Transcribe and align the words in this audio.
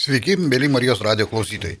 Sveiki, 0.00 0.32
mėly 0.40 0.70
Marijos 0.72 1.02
radio 1.04 1.26
klausytojai. 1.28 1.74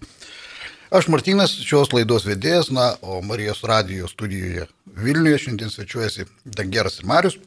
Aš 0.92 1.06
Martinas, 1.08 1.54
šios 1.64 1.88
laidos 1.94 2.26
vedėjas, 2.28 2.66
na, 2.68 2.90
o 3.00 3.22
Marijos 3.24 3.62
radio 3.64 4.10
studijoje 4.10 4.66
Vilniuje 5.00 5.38
šiandien 5.46 5.72
svečiuojasi 5.72 6.26
Dangeras 6.44 6.98
ir 7.00 7.08
Marius. 7.08 7.38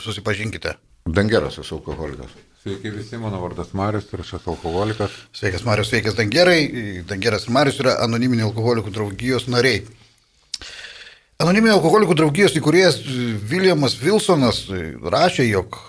Susipažinkite. 0.00 0.72
Dangeras 1.04 1.60
esu 1.60 1.76
alkoholikas. 1.76 2.32
Sveiki 2.62 2.94
visi, 2.94 3.20
mano 3.20 3.42
vardas 3.44 3.74
Marius 3.76 4.08
ir 4.14 4.24
aš 4.24 4.32
esu 4.38 4.54
alkoholikas. 4.54 5.20
Sveikas 5.36 5.68
Marius, 5.68 5.92
sveikas 5.92 6.16
Dangerai. 6.16 7.04
Dangeras 7.12 7.44
ir 7.44 7.56
Marius 7.60 7.84
yra 7.84 7.98
anoniminių 8.08 8.48
alkoholikų 8.48 8.96
draugijos 8.96 9.44
nariai. 9.52 9.84
Anoniminio 11.36 11.76
alkoholikų 11.76 12.16
draugijos 12.16 12.56
įkūrėjas 12.56 13.02
Viljamas 13.52 14.00
Wilsonas 14.00 14.64
rašė, 15.04 15.50
jog 15.52 15.82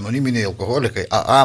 anoniminiai 0.00 0.48
alkoholikai 0.48 1.10
AA 1.12 1.42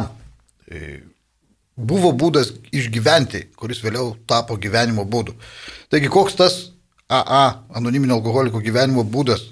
buvo 1.76 2.12
būdas 2.14 2.54
išgyventi, 2.73 3.48
kuris 3.58 3.81
vėliau 3.84 4.14
tapo 4.30 4.58
gyvenimo 4.58 5.05
būdu. 5.05 5.36
Taigi 5.90 6.12
koks 6.12 6.38
tas 6.38 6.59
AA, 7.09 7.66
anoniminio 7.76 8.18
alkoholiko 8.20 8.62
gyvenimo 8.64 9.04
būdas? 9.04 9.50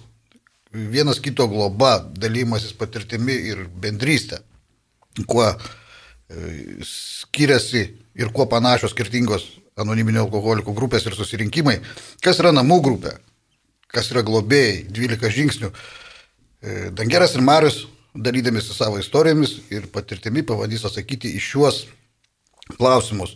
Vienas 0.71 1.19
kito 1.19 1.47
globa, 1.51 1.97
dalymasis 1.99 2.73
patirtimi 2.77 3.33
ir 3.51 3.65
bendrystė. 3.67 4.39
Kuo 5.27 5.49
e, 5.49 5.55
skiriasi 6.87 7.81
ir 8.15 8.31
kuo 8.31 8.45
panašios 8.47 8.93
skirtingos 8.95 9.49
anoniminio 9.81 10.23
alkoholiko 10.23 10.75
grupės 10.77 11.05
ir 11.07 11.17
susirinkimai. 11.17 11.81
Kas 12.23 12.39
yra 12.39 12.53
namų 12.55 12.79
grupė, 12.85 13.17
kas 13.91 14.13
yra 14.13 14.23
globėjai, 14.23 14.85
12 14.93 15.33
žingsnių. 15.35 15.71
E, 15.71 16.77
Dangeras 16.95 17.35
ir 17.35 17.43
Marius, 17.43 17.81
dalydamėsi 18.15 18.75
savo 18.75 18.99
istorijomis 19.01 19.57
ir 19.73 19.89
patirtimi, 19.91 20.45
pabandys 20.47 20.85
atsakyti 20.87 21.33
į 21.35 21.43
šiuos 21.43 21.83
klausimus. 22.77 23.35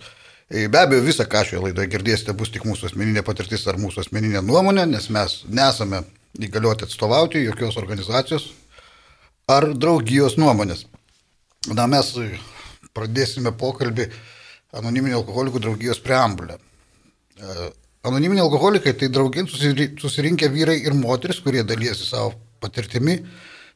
E, 0.49 0.67
be 0.70 0.81
abejo, 0.81 1.05
visą, 1.05 1.25
ką 1.30 1.45
šioje 1.48 1.63
laidoje 1.67 1.90
girdėsite, 1.93 2.35
bus 2.37 2.51
tik 2.54 2.68
mūsų 2.68 2.91
asmeninė 2.91 3.23
patirtis 3.26 3.65
ar 3.68 3.79
mūsų 3.82 4.04
asmeninė 4.05 4.43
nuomonė, 4.46 4.85
nes 4.90 5.09
mes 5.13 5.40
nesame 5.49 6.04
įgalioti 6.37 6.85
atstovauti 6.85 7.41
jokios 7.46 7.79
organizacijos 7.82 8.51
ar 9.49 9.71
draugijos 9.74 10.37
nuomonės. 10.41 10.85
Na, 11.74 11.87
mes 11.90 12.12
pradėsime 12.96 13.55
pokalbį 13.57 14.09
anoniminio 14.76 15.21
alkoholikų 15.21 15.62
draugijos 15.63 16.02
preambulę. 16.04 16.57
E, 16.57 17.70
anoniminiai 18.05 18.46
alkoholikai 18.46 18.93
tai 18.93 19.09
draugin 19.09 19.49
susirinkę 19.49 20.49
vyrai 20.54 20.77
ir 20.85 20.93
moteris, 20.98 21.41
kurie 21.41 21.63
dalyjasi 21.65 22.05
savo 22.05 22.35
patirtimi, 22.62 23.18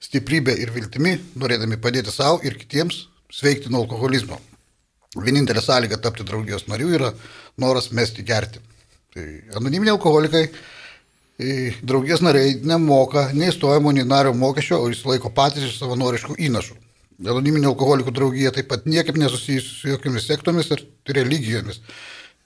stiprybė 0.03 0.55
ir 0.61 0.71
viltimi, 0.75 1.17
norėdami 1.39 1.79
padėti 1.81 2.13
savo 2.13 2.39
ir 2.45 2.57
kitiems 2.59 3.07
sveikti 3.33 3.71
nuo 3.73 3.83
alkoholizmo. 3.83 4.39
Vienintelė 5.17 5.61
sąlyga 5.65 5.97
tapti 5.97 6.23
draugijos 6.23 6.67
nariu 6.69 6.91
yra 6.93 7.13
noras 7.57 7.89
mesti 7.91 8.21
gerti. 8.23 8.59
Tai 9.13 9.23
anoniminiai 9.57 9.95
alkoholikai 9.95 10.43
draugijos 11.81 12.21
nariai 12.21 12.59
nemoka 12.61 13.29
nei 13.33 13.51
stojimo, 13.51 13.91
nei 13.91 14.05
nario 14.05 14.33
mokesčio, 14.33 14.83
o 14.83 14.89
jis 14.91 15.05
laiko 15.07 15.31
patys 15.33 15.65
iš 15.65 15.79
savanoriškų 15.79 16.35
įnašų. 16.49 16.75
Anoniminė 17.25 17.67
alkoholikų 17.71 18.13
draugija 18.15 18.51
taip 18.55 18.69
pat 18.71 18.85
niekaip 18.87 19.17
nesusijusi 19.19 19.73
su 19.73 19.89
jokiamis 19.89 20.27
sektomis 20.27 20.69
ir 20.71 20.83
religijomis. 21.17 21.81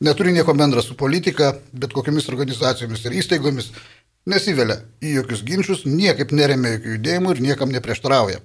Neturi 0.02 0.32
nieko 0.34 0.54
bendra 0.58 0.82
su 0.82 0.96
politika, 0.98 1.52
bet 1.74 1.94
kokiamis 1.94 2.30
organizacijomis 2.32 3.04
ir 3.06 3.18
įstaigomis, 3.20 3.70
nesivelia 4.26 4.80
į 5.04 5.18
jokius 5.20 5.44
ginčius, 5.46 5.84
niekaip 5.86 6.34
neremia 6.34 6.78
jokių 6.78 6.96
judėjimų 6.96 7.36
ir 7.36 7.44
niekam 7.50 7.76
neprieštarauja. 7.76 8.42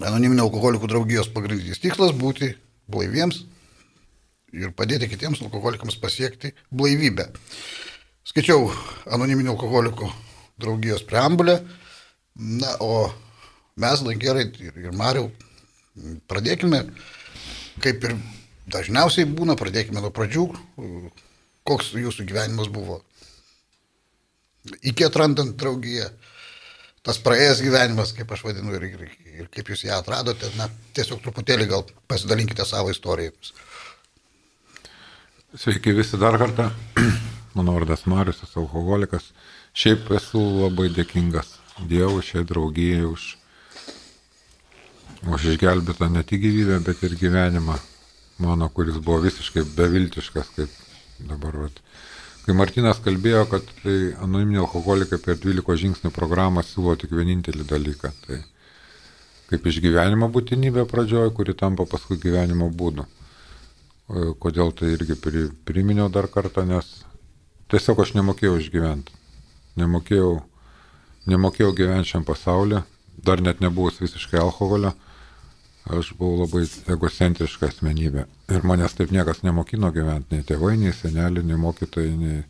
Anoniminio 0.00 0.44
alkoholikų 0.48 0.90
draugijos 0.92 1.32
pagrindinis 1.32 1.80
tikslas- 1.82 2.12
būti 2.24 2.52
blaiviems 2.90 3.44
ir 4.56 4.72
padėti 4.76 5.08
kitiems 5.10 5.42
alkoholikams 5.44 5.98
pasiekti 6.02 6.52
blaivybę. 6.74 7.28
Skaičiau 8.26 8.68
anoniminių 9.10 9.54
alkoholikų 9.54 10.10
draugijos 10.60 11.04
preambulę, 11.08 11.60
na, 12.36 12.74
o 12.84 13.10
mes, 13.80 14.02
Langerai 14.04 14.48
ir, 14.60 14.76
ir 14.76 14.92
Mariau, 14.96 15.30
pradėkime, 16.30 16.82
kaip 17.82 18.04
ir 18.06 18.16
dažniausiai 18.70 19.28
būna, 19.28 19.56
pradėkime 19.58 20.02
nuo 20.02 20.12
pradžių, 20.14 20.46
koks 21.66 21.94
jūsų 21.96 22.26
gyvenimas 22.28 22.70
buvo? 22.72 23.00
Iki 24.84 25.06
atrandant 25.08 25.56
draugiją, 25.56 26.10
tas 27.06 27.18
praėjęs 27.24 27.62
gyvenimas, 27.64 28.12
kaip 28.16 28.32
aš 28.34 28.44
vadinu, 28.46 28.74
ir, 28.76 28.86
ir, 28.90 29.16
ir 29.42 29.50
kaip 29.52 29.72
jūs 29.72 29.86
ją 29.88 29.98
atradote, 30.00 30.50
na, 30.58 30.68
tiesiog 30.96 31.22
truputėlį 31.24 31.68
gal 31.70 31.84
pasidalinkite 32.10 32.66
savo 32.68 32.92
istorijomis. 32.92 33.54
Sveiki 35.58 35.94
visi 35.96 36.20
dar 36.20 36.38
kartą. 36.38 36.68
Mano 37.56 37.74
vardas 37.74 38.04
Marius, 38.06 38.44
esu 38.46 38.62
alkoholikas. 38.62 39.32
Šiaip 39.74 40.10
esu 40.14 40.42
labai 40.60 40.90
dėkingas 40.94 41.56
Dievui, 41.90 42.20
šiai 42.22 42.44
draugijai 42.44 43.06
už, 43.08 43.24
už 45.32 45.46
išgelbėtą 45.54 46.10
ne 46.12 46.22
tik 46.28 46.42
gyvybę, 46.44 46.76
bet 46.84 47.02
ir 47.06 47.16
gyvenimą 47.18 47.78
mano, 48.40 48.68
kuris 48.68 48.98
buvo 49.00 49.20
visiškai 49.24 49.64
beviltiškas, 49.76 50.52
kaip 50.56 50.76
dabar. 51.28 51.56
Vat, 51.64 51.80
Kai 52.40 52.56
Martinas 52.56 53.00
kalbėjo, 53.04 53.44
kad 53.50 53.66
tai 53.82 54.14
anoniminiai 54.16 54.62
alkoholikai 54.64 55.18
per 55.20 55.36
12 55.40 55.76
žingsnių 55.82 56.10
programą 56.14 56.64
siūlo 56.64 56.96
tik 56.98 57.12
vienintelį 57.12 57.66
dalyką. 57.68 58.12
Tai 58.24 58.38
kaip 59.50 59.66
išgyvenimo 59.66 60.30
būtinybė 60.32 60.86
pradžioje, 60.88 61.34
kuri 61.36 61.54
tampa 61.58 61.84
paskui 61.90 62.18
gyvenimo 62.22 62.70
būdu. 62.70 63.04
Kodėl 64.42 64.72
tai 64.74 64.94
irgi 64.96 65.18
priminiau 65.68 66.08
dar 66.10 66.30
kartą, 66.32 66.64
nes 66.66 66.88
tiesiog 67.70 68.00
aš 68.02 68.14
nemokėjau 68.16 68.56
išgyventi. 68.58 69.14
Nemokėjau, 69.78 70.32
nemokėjau 71.30 71.74
gyventi 71.76 72.14
šiam 72.14 72.26
pasaulyje, 72.26 72.82
dar 73.20 73.44
net 73.44 73.60
nebuvus 73.62 74.00
visiškai 74.02 74.40
alkoholio 74.40 74.94
aš 75.88 76.12
buvau 76.18 76.44
labai 76.44 76.64
egocentriška 76.92 77.70
asmenybė. 77.70 78.26
Ir 78.52 78.66
manęs 78.66 78.94
taip 78.98 79.12
niekas 79.14 79.42
nemokino 79.46 79.90
gyventi, 79.94 80.36
nei 80.36 80.46
tėvai, 80.46 80.76
nei 80.80 80.92
seneliai, 80.94 81.46
nei 81.46 81.58
mokytojai, 81.60 82.16
nei 82.20 82.42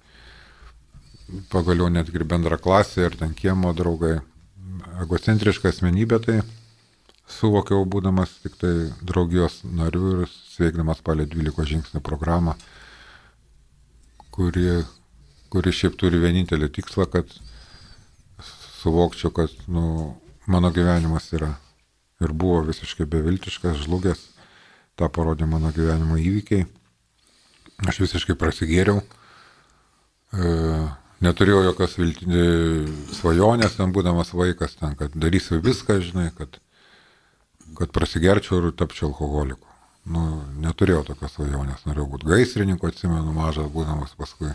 pagaliau 1.53 1.91
netgi 1.93 2.25
bendra 2.27 2.59
klasė 2.59 3.07
ir 3.07 3.19
ten 3.21 3.35
kiemo 3.37 3.73
draugai. 3.77 4.19
Egocentriška 5.01 5.71
asmenybė 5.71 6.19
tai 6.25 6.41
suvokiau 7.31 7.87
būdamas 7.87 8.33
tik 8.43 8.57
tai 8.61 8.73
draugijos 9.07 9.61
nariu 9.65 10.25
ir 10.25 10.33
sveikdamas 10.57 11.01
palė 11.07 11.29
12 11.31 11.69
žingsnių 11.73 12.03
programą, 12.05 12.57
kuri, 14.35 14.83
kuri 15.53 15.75
šiaip 15.75 15.97
turi 16.01 16.21
vienintelį 16.23 16.71
tikslą, 16.75 17.07
kad 17.13 17.33
suvokčiau, 18.81 19.33
kad 19.37 19.55
nu, 19.69 20.17
mano 20.51 20.73
gyvenimas 20.75 21.31
yra 21.37 21.55
ir 22.21 22.33
buvo 22.33 22.61
visiškai 22.69 23.07
beviltiškas, 23.09 23.81
žlugęs. 23.85 24.23
Ta 24.99 25.09
parodė 25.09 25.49
mano 25.49 25.73
gyvenimo 25.73 26.19
įvykiai. 26.21 26.67
Aš 27.89 28.03
visiškai 28.03 28.37
prasigėriau. 28.37 29.01
E, 30.37 30.51
neturėjau 31.25 31.63
jokios 31.71 31.97
vilti, 31.97 32.29
e, 32.29 32.43
svajonės, 33.17 33.79
ten 33.79 33.95
būdamas 33.97 34.35
vaikas, 34.37 34.77
ten, 34.81 34.93
kad 34.99 35.17
darysiu 35.17 35.63
viską, 35.65 35.97
žinai, 36.05 36.29
kad, 36.37 36.61
kad 37.79 37.97
prasigerčiau 37.97 38.61
ir 38.61 38.77
tapčiau 38.77 39.09
alkoholiku. 39.11 39.67
Nu, 40.11 40.27
neturėjau 40.61 41.07
tokios 41.09 41.35
svajonės, 41.37 41.87
norėjau 41.89 42.09
būti 42.13 42.29
gaisrininku, 42.29 42.89
atsimenu, 42.89 43.33
mažas 43.37 43.69
būdamas 43.73 44.13
paskui. 44.19 44.53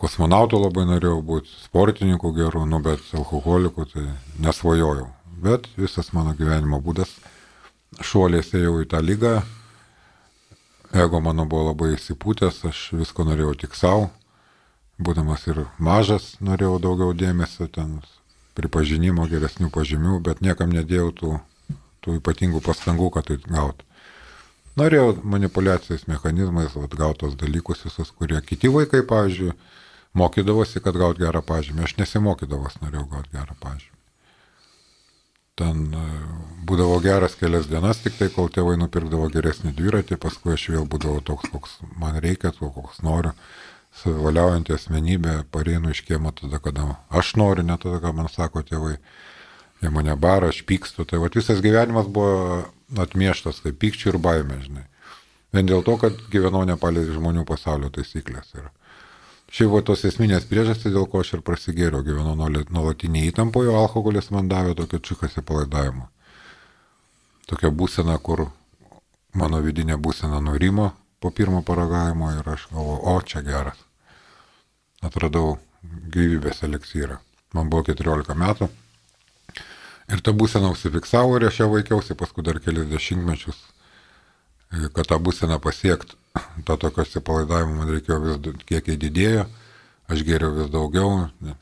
Kosmonautų 0.00 0.58
labai 0.60 0.84
norėjau 0.88 1.20
būti, 1.24 1.52
sportininku 1.64 2.32
geru, 2.36 2.64
nu, 2.68 2.80
bet 2.84 3.04
alkoholiku 3.16 3.86
tai 3.88 4.08
nesvajojau 4.42 5.08
bet 5.42 5.68
visas 5.76 6.12
mano 6.16 6.34
gyvenimo 6.38 6.80
būdas 6.82 7.12
šuoliais 8.02 8.52
ėjau 8.54 8.80
į 8.82 8.88
tą 8.90 9.00
lygą, 9.04 9.34
ego 10.94 11.20
mano 11.20 11.46
buvo 11.46 11.70
labai 11.70 11.94
įsipūtęs, 11.94 12.64
aš 12.70 12.82
visko 12.98 13.26
norėjau 13.26 13.54
tik 13.64 13.78
savo, 13.78 14.10
būdamas 14.98 15.46
ir 15.50 15.64
mažas 15.78 16.34
norėjau 16.40 16.78
daugiau 16.82 17.14
dėmesio, 17.14 17.68
ten 17.68 17.98
pripažinimo, 18.54 19.26
geresnių 19.30 19.70
pažymių, 19.74 20.20
bet 20.22 20.42
niekam 20.44 20.70
nedėjau 20.74 21.10
tų, 21.18 21.32
tų 22.04 22.18
ypatingų 22.20 22.62
pastangų, 22.62 23.10
kad 23.14 23.30
tai 23.30 23.40
gautų. 23.42 23.86
Norėjau 24.78 25.20
manipulacijos 25.22 26.08
mechanizmais 26.10 26.74
atgautos 26.78 27.36
dalykus 27.38 27.84
visus, 27.86 28.10
kurie 28.10 28.40
kiti 28.42 28.70
vaikai, 28.74 29.04
pavyzdžiui, 29.06 29.54
mokydavosi, 30.18 30.82
kad 30.82 30.98
gaut 30.98 31.18
gerą 31.22 31.42
pažymį. 31.46 31.86
Aš 31.86 31.98
nesimokydavos, 32.00 32.80
norėjau 32.82 33.06
gauti 33.12 33.36
gerą 33.36 33.54
pažymį. 33.62 33.93
Ten 35.60 35.84
e, 35.94 36.04
būdavo 36.66 36.96
geras 37.02 37.36
kelias 37.38 37.68
dienas, 37.70 38.00
tik 38.02 38.16
tai 38.18 38.26
kol 38.34 38.48
tėvai 38.50 38.74
nupirkdavo 38.80 39.28
geresnį 39.34 39.70
dviratį, 39.78 40.18
paskui 40.22 40.56
aš 40.56 40.64
vėl 40.74 40.88
būdavau 40.90 41.20
toks, 41.28 41.50
koks 41.52 41.76
man 42.00 42.18
reikia, 42.24 42.50
koks 42.58 43.04
noriu. 43.06 43.34
Savivaliaujantį 43.94 44.74
asmenybę 44.74 45.34
pareinu 45.54 45.92
iš 45.94 46.00
kiemo 46.08 46.32
tada, 46.34 46.58
kada 46.58 46.96
aš 47.14 47.36
noriu, 47.38 47.62
ne 47.62 47.76
tada, 47.78 48.00
ką 48.02 48.10
man 48.16 48.26
sako 48.32 48.64
tėvai. 48.66 48.96
Jie 49.82 49.92
mane 49.94 50.16
bara, 50.18 50.48
aš 50.50 50.64
pykstu. 50.66 51.06
Tai 51.06 51.20
va 51.22 51.30
visas 51.30 51.62
gyvenimas 51.62 52.08
buvo 52.10 52.64
atmieštas, 53.04 53.62
tai 53.62 53.70
pykčių 53.70 54.10
ir 54.10 54.18
baimė, 54.26 54.58
žinai. 54.66 54.88
Vien 55.54 55.70
dėl 55.70 55.86
to, 55.86 55.94
kad 56.02 56.18
gyvenau 56.32 56.64
nepalė 56.66 57.04
žmonių 57.14 57.46
pasaulio 57.46 57.92
taisyklės. 57.94 58.50
Ir 58.58 58.66
šiaip 59.54 59.70
buvo 59.70 59.82
tos 59.86 60.02
esminės 60.08 60.48
priežastys, 60.50 60.92
dėl 60.94 61.06
ko 61.10 61.22
aš 61.22 61.36
ir 61.36 61.44
prasigėriau, 61.46 62.02
gyvenau 62.06 62.34
nuolatinį 62.34 63.28
įtampoje, 63.30 63.70
alkoholis 63.70 64.32
man 64.34 64.50
davė 64.50 64.74
tokio 64.80 64.98
čiukasi 64.98 65.44
palaidavimo. 65.46 66.08
Tokia 67.46 67.70
būsena, 67.70 68.16
kur 68.18 68.48
mano 69.34 69.60
vidinė 69.62 69.98
būsena 70.00 70.40
nurimo 70.42 70.92
po 71.20 71.30
pirmo 71.30 71.62
paragavimo 71.62 72.32
ir 72.34 72.48
aš 72.48 72.66
galvoju, 72.72 73.00
o 73.12 73.20
čia 73.22 73.40
geras. 73.46 73.78
Atradau 75.04 75.58
gyvybės 75.84 76.64
eliksyrą. 76.66 77.20
Man 77.54 77.70
buvo 77.70 77.86
14 77.86 78.34
metų. 78.36 78.68
Ir 80.12 80.20
ta 80.20 80.34
būsena 80.36 80.68
užsifiksavo 80.74 81.38
ir 81.38 81.46
aš 81.48 81.62
ją 81.62 81.70
vaikiausi 81.72 82.16
paskui 82.18 82.44
dar 82.44 82.58
kelias 82.60 82.90
dešimtmečius. 82.90 83.62
Kad 84.94 85.10
tą 85.10 85.18
būseną 85.22 85.58
pasiekt, 85.62 86.16
to 86.66 86.76
tokio 86.80 87.04
atsipalaidavimo 87.04 87.78
man 87.80 87.92
reikėjo 87.94 88.20
vis 88.24 88.64
kiekiai 88.68 88.98
didėjo, 89.00 89.44
aš 90.10 90.24
geriau 90.26 90.54
vis 90.56 90.72
daugiau, 90.72 91.28
e, 91.44 91.54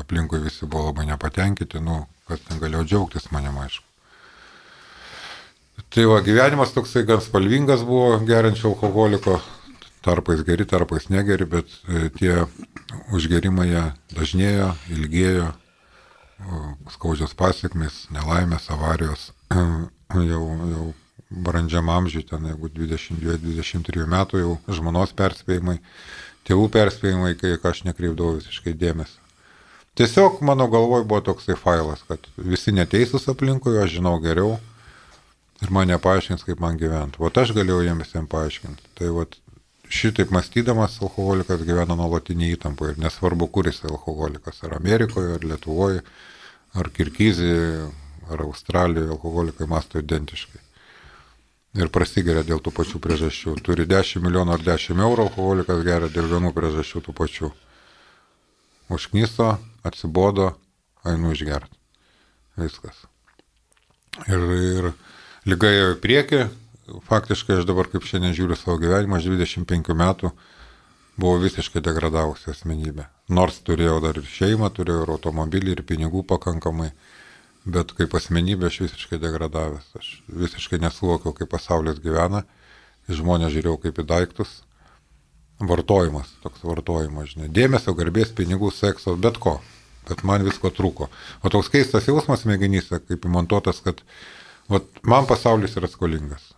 aplinkui 0.00 0.40
visi 0.44 0.66
buvo 0.66 0.88
labai 0.88 1.08
nepatenkinti, 1.10 1.82
nu, 1.84 2.00
kas 2.28 2.42
ten 2.46 2.62
galėjo 2.62 2.86
džiaugtis 2.86 3.30
manim 3.34 3.58
aišku. 3.60 3.84
Tai 5.94 6.04
va, 6.10 6.18
gyvenimas 6.24 6.74
toksai 6.74 7.04
gan 7.08 7.22
spalvingas 7.24 7.84
buvo 7.86 8.18
geriančio 8.26 8.72
alkoholiko, 8.72 9.38
tarpais 10.04 10.42
geri, 10.46 10.66
tarpais 10.68 11.06
negeri, 11.12 11.46
bet 11.48 11.70
e, 11.88 12.08
tie 12.16 12.34
užgerimai 13.14 13.68
jie 13.70 13.84
dažnėjo, 14.16 14.72
ilgėjo, 14.96 15.52
skaudžios 16.94 17.34
pasiekmes, 17.38 18.06
nelaimės, 18.14 18.68
avarijos, 18.74 19.30
jau, 20.30 20.42
jau 20.72 20.86
brandžiam 21.30 21.88
amžiui, 21.92 22.24
ten 22.28 22.46
jeigu 22.48 22.70
22-23 22.72 24.06
metų 24.08 24.42
jau 24.42 24.52
žmonos 24.78 25.12
perspėjimai, 25.16 25.78
tėvų 26.48 26.68
perspėjimai, 26.72 27.34
kai 27.40 27.56
aš 27.70 27.84
nekreipdavau 27.88 28.38
visiškai 28.38 28.72
dėmesio. 28.78 29.20
Tiesiog 29.98 30.40
mano 30.46 30.68
galvoj 30.70 31.02
buvo 31.10 31.20
toksai 31.26 31.56
failas, 31.58 32.04
kad 32.06 32.22
visi 32.36 32.72
neteisūs 32.72 33.26
aplinkui, 33.32 33.80
aš 33.82 33.96
žinau 33.98 34.14
geriau 34.22 34.54
ir 35.58 35.72
man 35.74 35.90
nepaaiškins, 35.90 36.44
kaip 36.46 36.62
man 36.62 36.78
gyventi. 36.78 37.18
O 37.18 37.28
aš 37.28 37.52
galėjau 37.56 37.82
jiems 37.82 38.06
visiems 38.06 38.30
paaiškinti. 38.30 38.92
Tai 39.00 39.10
vat, 39.16 39.34
šitaip 39.90 40.30
mąstydamas 40.30 41.00
alkoholikas 41.02 41.64
gyvena 41.66 41.96
nuolatinį 41.98 42.52
įtampą 42.54 42.92
ir 42.92 43.02
nesvarbu, 43.02 43.50
kuris 43.50 43.82
alkoholikas, 43.88 44.62
ar 44.68 44.76
Amerikoje, 44.78 45.34
ar 45.34 45.48
Lietuvoje, 45.50 46.04
ar 46.78 46.92
Kirgizijoje, 46.94 47.88
ar 48.30 48.46
Australijoje, 48.46 49.10
alkoholikai 49.16 49.66
masto 49.66 49.98
identiškai. 49.98 50.62
Ir 51.76 51.90
prasigeria 51.92 52.44
dėl 52.46 52.62
tų 52.64 52.72
pačių 52.72 53.00
priežasčių. 53.04 53.58
Turi 53.64 53.84
10 53.88 54.22
milijonų 54.24 54.54
ar 54.56 54.62
10 54.64 55.02
eurų, 55.04 55.28
alkoholikas 55.28 55.82
geria 55.84 56.08
dėl 56.08 56.30
vienų 56.30 56.54
priežasčių 56.56 57.02
tų 57.04 57.14
pačių. 57.18 57.50
Užknyso, 58.88 59.50
atsibodo, 59.84 60.54
einu 61.04 61.34
išgerti. 61.34 61.76
Viskas. 62.58 63.04
Ir, 64.26 64.40
ir 64.40 64.88
lyga 65.46 65.70
ėjo 65.70 65.90
į 65.92 65.98
priekį, 66.02 66.40
faktiškai 67.06 67.60
aš 67.60 67.68
dabar 67.68 67.90
kaip 67.92 68.06
šiandien 68.08 68.34
žiūriu 68.34 68.56
savo 68.56 68.78
gyvenimą, 68.80 69.20
aš 69.20 69.28
25 69.28 69.92
metų 69.94 70.32
buvau 71.20 71.38
visiškai 71.42 71.82
degradavusi 71.84 72.50
asmenybė. 72.54 73.06
Nors 73.34 73.60
turėjau 73.66 73.98
dar 74.02 74.18
ir 74.18 74.26
šeimą, 74.26 74.70
turėjau 74.74 75.04
ir 75.04 75.14
automobilį, 75.18 75.76
ir 75.76 75.84
pinigų 75.86 76.24
pakankamai, 76.30 76.90
bet 77.68 77.92
kaip 77.98 78.16
asmenybė 78.18 78.68
aš 78.70 78.80
visiškai 78.86 79.20
degradavęs. 79.22 79.90
Aš 80.00 80.10
visiškai 80.44 80.80
nesuvokiau, 80.82 81.34
kaip 81.36 81.52
pasaulis 81.52 82.00
gyvena, 82.04 82.44
žmonės 83.08 83.54
žiūrėjau 83.56 83.78
kaip 83.86 84.02
į 84.02 84.08
daiktus. 84.08 84.58
Vartojimas, 85.58 86.30
toks 86.44 86.62
vartojimas, 86.62 87.32
žinai. 87.32 87.48
Dėmesio, 87.50 87.94
garbės, 87.98 88.30
pinigų, 88.30 88.70
sekso, 88.74 89.16
bet 89.18 89.40
ko. 89.42 89.58
Bet 90.08 90.22
man 90.24 90.44
visko 90.46 90.70
trūko. 90.72 91.10
O 91.42 91.50
toks 91.52 91.68
keistas 91.72 92.06
jausmas 92.08 92.46
smegenyse, 92.46 93.02
kaip 93.08 93.26
įmontuotas, 93.26 93.82
kad 93.84 94.04
vat, 94.70 94.86
man 95.02 95.26
pasaulis 95.28 95.74
yra 95.76 95.90
skolingas 95.90 96.54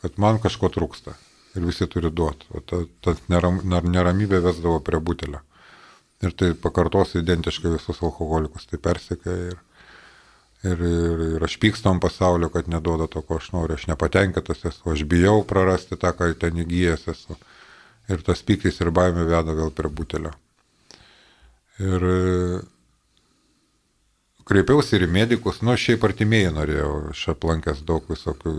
kad 0.00 0.16
man 0.20 0.40
kažko 0.42 0.70
trūksta 0.72 1.14
ir 1.56 1.66
visi 1.66 1.86
turi 1.90 2.10
duoti. 2.14 2.48
O 2.54 2.62
ta, 2.64 2.82
ta 3.04 3.14
neram, 3.32 3.60
neramybė 3.66 4.40
vesdavo 4.44 4.80
prie 4.84 5.00
butelio. 5.02 5.42
Ir 6.24 6.34
tai 6.36 6.52
pakartosiu 6.56 7.22
identiškai 7.22 7.72
visus 7.74 8.00
alkoholikus, 8.04 8.66
tai 8.68 8.80
persekė 8.82 9.36
ir, 9.50 9.58
ir, 10.64 10.82
ir, 10.84 11.22
ir 11.36 11.46
aš 11.46 11.56
pykstam 11.62 12.00
pasaulio, 12.02 12.50
kad 12.52 12.68
neduoda 12.68 13.08
to, 13.10 13.22
ko 13.26 13.38
aš 13.40 13.50
noriu, 13.54 13.78
aš 13.78 13.86
nepatenkintas 13.90 14.64
esu, 14.68 14.92
aš 14.92 15.04
bijau 15.08 15.40
prarasti 15.48 15.98
tą, 16.00 16.12
ką 16.16 16.32
ten 16.40 16.60
įgyjęs 16.64 17.08
esu. 17.14 17.38
Ir 18.10 18.24
tas 18.26 18.42
pyktis 18.42 18.80
ir 18.82 18.90
baimė 18.90 19.24
veda 19.28 19.54
vėl 19.54 19.70
prie 19.74 19.88
butelio. 19.94 20.32
Ir 21.80 22.06
kreipiausi 24.50 24.98
ir 24.98 25.06
į 25.06 25.12
medikus, 25.14 25.60
nu, 25.62 25.76
šiaip 25.78 26.04
artimieji 26.08 26.50
norėjau, 26.56 26.90
aš 27.14 27.28
aplankęs 27.36 27.84
daug 27.86 28.08
visokių 28.10 28.52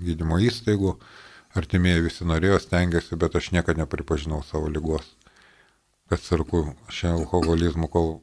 gydymo 0.00 0.40
įstaigų, 0.48 0.96
artimieji 1.58 2.06
visi 2.08 2.26
norėjo, 2.26 2.58
stengiasi, 2.64 3.18
bet 3.20 3.36
aš 3.36 3.52
niekada 3.52 3.84
nepripažinau 3.84 4.40
savo 4.48 4.72
lygos, 4.72 5.04
kad 6.08 6.22
sirku 6.24 6.64
šią 6.88 7.12
alkoholizmų, 7.20 7.90
kol 7.92 8.14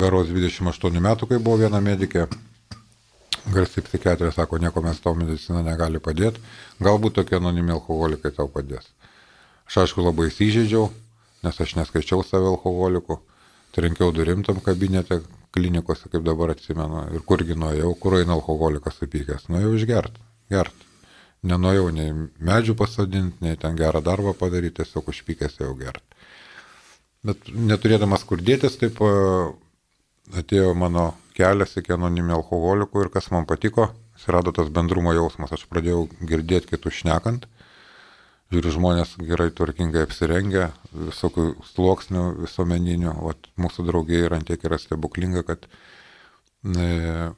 beros 0.00 0.30
28 0.32 1.00
metų, 1.04 1.28
kai 1.30 1.38
buvo 1.38 1.60
viena 1.62 1.80
medikė, 1.84 2.26
garsiai 3.52 3.84
psichiatrė 3.84 4.32
sako, 4.32 4.58
nieko 4.62 4.82
mes 4.84 5.00
tau 5.04 5.14
medicina 5.18 5.62
negali 5.64 6.00
padėti, 6.02 6.42
galbūt 6.82 7.18
tokie 7.20 7.38
anonimi 7.38 7.74
alkoholikai 7.76 8.32
tau 8.36 8.48
padės. 8.48 8.88
Aš 9.68 9.84
aišku 9.84 10.04
labai 10.04 10.28
įsižeidžiau, 10.30 10.90
nes 11.44 11.60
aš 11.60 11.76
neskaičiau 11.78 12.24
save 12.24 12.48
alkoholiku, 12.50 13.20
trenkiau 13.76 14.12
durim 14.16 14.44
tam 14.46 14.60
kabinete, 14.64 15.20
klinikose, 15.54 16.08
kaip 16.10 16.24
dabar 16.26 16.54
atsimenu, 16.54 17.04
ir 17.14 17.22
kurgi 17.26 17.56
nuėjau, 17.58 17.92
kur 18.00 18.18
eina 18.18 18.34
alkoholikas 18.34 18.98
supykęs, 18.98 19.48
nuėjau 19.52 19.76
išgert, 19.78 20.18
gert. 20.50 20.88
Nenuėjau 21.44 21.90
nei 21.92 22.12
medžių 22.40 22.74
pasodinti, 22.80 23.44
nei 23.44 23.58
ten 23.60 23.76
gerą 23.76 24.00
darbą 24.02 24.32
padaryti, 24.38 24.80
tiesiog 24.80 25.10
užpykęs 25.12 25.60
jau 25.60 25.74
gert. 25.76 26.00
Bet 27.24 27.48
neturėdamas 27.48 28.24
kur 28.28 28.42
dėtis, 28.44 28.76
taip 28.80 29.00
atėjo 30.32 30.74
mano 30.76 31.12
kelias 31.36 31.76
iki 31.80 31.94
anonimio 31.96 32.38
alkoholikų 32.38 33.04
ir 33.04 33.10
kas 33.14 33.30
man 33.32 33.46
patiko, 33.48 33.88
atsirado 34.14 34.52
tas 34.56 34.70
bendrumo 34.72 35.14
jausmas, 35.16 35.52
aš 35.56 35.66
pradėjau 35.70 36.06
girdėti 36.20 36.74
kitų 36.74 36.92
šnekant. 37.00 37.48
Žiūriu 38.52 38.74
žmonės 38.74 39.14
gerai 39.24 39.48
tvarkingai 39.56 40.04
apsirengę, 40.04 40.68
visokių 40.92 41.46
sluoksnių 41.72 42.24
visuomeninių, 42.42 43.14
o 43.24 43.32
mūsų 43.58 43.86
draugija 43.88 44.28
yra 44.28 44.38
antiek 44.38 44.66
yra 44.68 44.76
stebuklinga, 44.78 45.42
kad 45.48 45.64
e, 45.64 47.30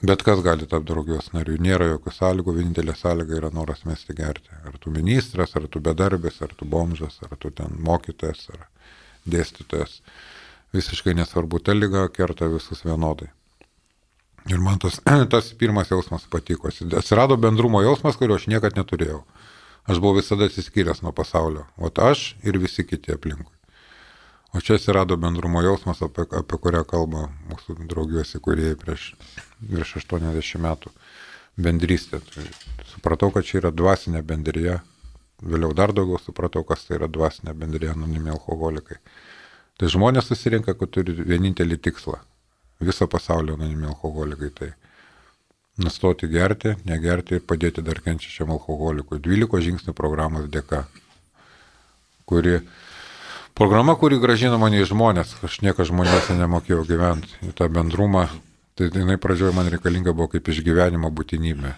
bet 0.00 0.24
kas 0.26 0.40
gali 0.42 0.66
tapti 0.66 0.88
draugijos 0.90 1.28
nariu, 1.36 1.58
nėra 1.62 1.90
jokių 1.92 2.14
sąlygų, 2.18 2.56
vienintelė 2.56 2.96
sąlyga 2.98 3.36
yra 3.38 3.52
noras 3.54 3.84
mesti 3.86 4.16
gerti. 4.16 4.50
Ar 4.66 4.80
tu 4.80 4.90
ministras, 4.96 5.54
ar 5.60 5.68
tu 5.70 5.84
bedarbis, 5.84 6.40
ar 6.42 6.56
tu 6.56 6.66
bomžas, 6.66 7.20
ar 7.28 7.36
tu 7.38 7.52
ten 7.54 7.76
mokytojas, 7.86 8.48
ar 8.56 8.66
dėstytojas. 9.26 10.00
Visiškai 10.76 11.14
nesvarbu, 11.16 11.60
ta 11.62 11.74
lyga 11.76 12.06
kerta 12.12 12.48
visus 12.52 12.84
vienodai. 12.84 13.30
Ir 14.50 14.62
man 14.62 14.78
tas, 14.78 15.00
tas 15.32 15.50
pirmas 15.58 15.90
jausmas 15.90 16.26
patiko. 16.30 16.70
Atsirado 16.70 17.36
bendrumo 17.36 17.82
jausmas, 17.82 18.18
kurio 18.18 18.38
aš 18.38 18.46
niekad 18.52 18.78
neturėjau. 18.78 19.24
Aš 19.86 20.00
buvau 20.02 20.18
visada 20.18 20.48
atsiskyręs 20.50 21.02
nuo 21.02 21.12
pasaulio. 21.14 21.66
O 21.78 21.90
aš 22.08 22.34
ir 22.42 22.58
visi 22.58 22.86
kiti 22.86 23.14
aplinkui. 23.14 23.52
O 24.54 24.60
čia 24.60 24.78
atsirado 24.78 25.16
bendrumo 25.16 25.62
jausmas, 25.62 26.00
apie, 26.02 26.24
apie 26.38 26.58
kurią 26.62 26.82
kalba 26.88 27.26
mūsų 27.50 27.76
draugijos 27.90 28.34
įkūrėjai 28.38 28.78
prieš 28.80 29.10
virš 29.60 29.96
80 30.00 30.62
metų. 30.62 30.92
Bendrystė. 31.56 32.20
Tai 32.20 32.44
supratau, 32.92 33.30
kad 33.34 33.46
čia 33.46 33.60
yra 33.62 33.72
dvasinė 33.74 34.22
bendrija. 34.26 34.80
Vėliau 35.44 35.74
dar 35.76 35.92
daugiau 35.92 36.20
supratau, 36.22 36.64
kas 36.64 36.86
tai 36.86 36.96
yra 36.96 37.10
dvasinė 37.12 37.52
bendrija 37.52 37.92
anonimi 37.92 38.32
alkoholikai. 38.32 38.96
Tai 39.76 39.90
žmonės 39.92 40.30
susirinka, 40.30 40.72
kad 40.78 40.94
turi 40.94 41.12
vienintelį 41.18 41.76
tikslą. 41.84 42.22
Viso 42.80 43.08
pasaulio 43.08 43.56
anonimi 43.58 43.84
alkoholikai. 43.90 44.50
Tai 44.56 44.70
nustoti 45.76 46.28
gerti, 46.32 46.74
negerti 46.88 47.36
ir 47.36 47.44
padėti 47.44 47.84
dar 47.84 48.00
kenčiačiam 48.04 48.52
alkoholikui. 48.54 49.20
12 49.20 49.62
žingsnių 49.68 49.92
programos 49.96 50.48
dėka, 50.52 50.86
kuri, 52.28 52.60
programa, 53.56 53.96
kuri 54.00 54.20
gražina 54.22 54.56
mane 54.60 54.80
į 54.80 54.88
žmonės, 54.92 55.36
aš 55.44 55.60
nieko 55.66 55.84
žmonėse 55.84 56.36
nemokėjau 56.38 56.84
gyventi, 56.88 57.36
į 57.44 57.52
tą 57.58 57.68
bendrumą, 57.72 58.26
tai 58.76 58.88
jinai 58.88 59.20
pradžioje 59.20 59.52
man 59.56 59.68
reikalinga 59.72 60.16
buvo 60.16 60.30
kaip 60.32 60.48
išgyvenimo 60.48 61.12
būtinybė. 61.12 61.74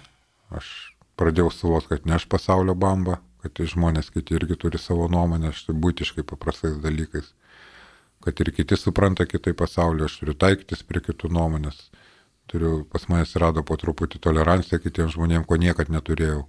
Aš 0.54 0.70
pradėjau 1.18 1.50
suvokti, 1.50 1.96
kad 1.96 2.06
ne 2.06 2.14
aš 2.20 2.28
pasaulio 2.30 2.78
bamba, 2.78 3.18
kad 3.42 3.62
žmonės 3.72 4.10
kiti 4.14 4.34
irgi 4.38 4.58
turi 4.58 4.80
savo 4.82 5.06
nuomonę, 5.12 5.52
aš 5.52 5.68
tai 5.68 5.76
būtiškai 5.78 6.24
paprastais 6.26 6.76
dalykais, 6.82 7.32
kad 8.24 8.40
ir 8.42 8.52
kiti 8.56 8.76
supranta 8.76 9.28
kitai 9.30 9.54
pasaulio, 9.54 10.08
aš 10.08 10.18
turiu 10.20 10.34
taikytis 10.34 10.82
prie 10.86 11.04
kitų 11.04 11.30
nuomonės 11.32 11.88
turiu, 12.48 12.84
pas 12.92 13.04
mane 13.08 13.26
atsirado 13.26 13.62
po 13.66 13.76
truputį 13.80 14.20
tolerancija 14.24 14.80
kitiems 14.80 15.14
žmonėms, 15.16 15.46
ko 15.48 15.60
niekad 15.60 15.92
neturėjau. 15.92 16.46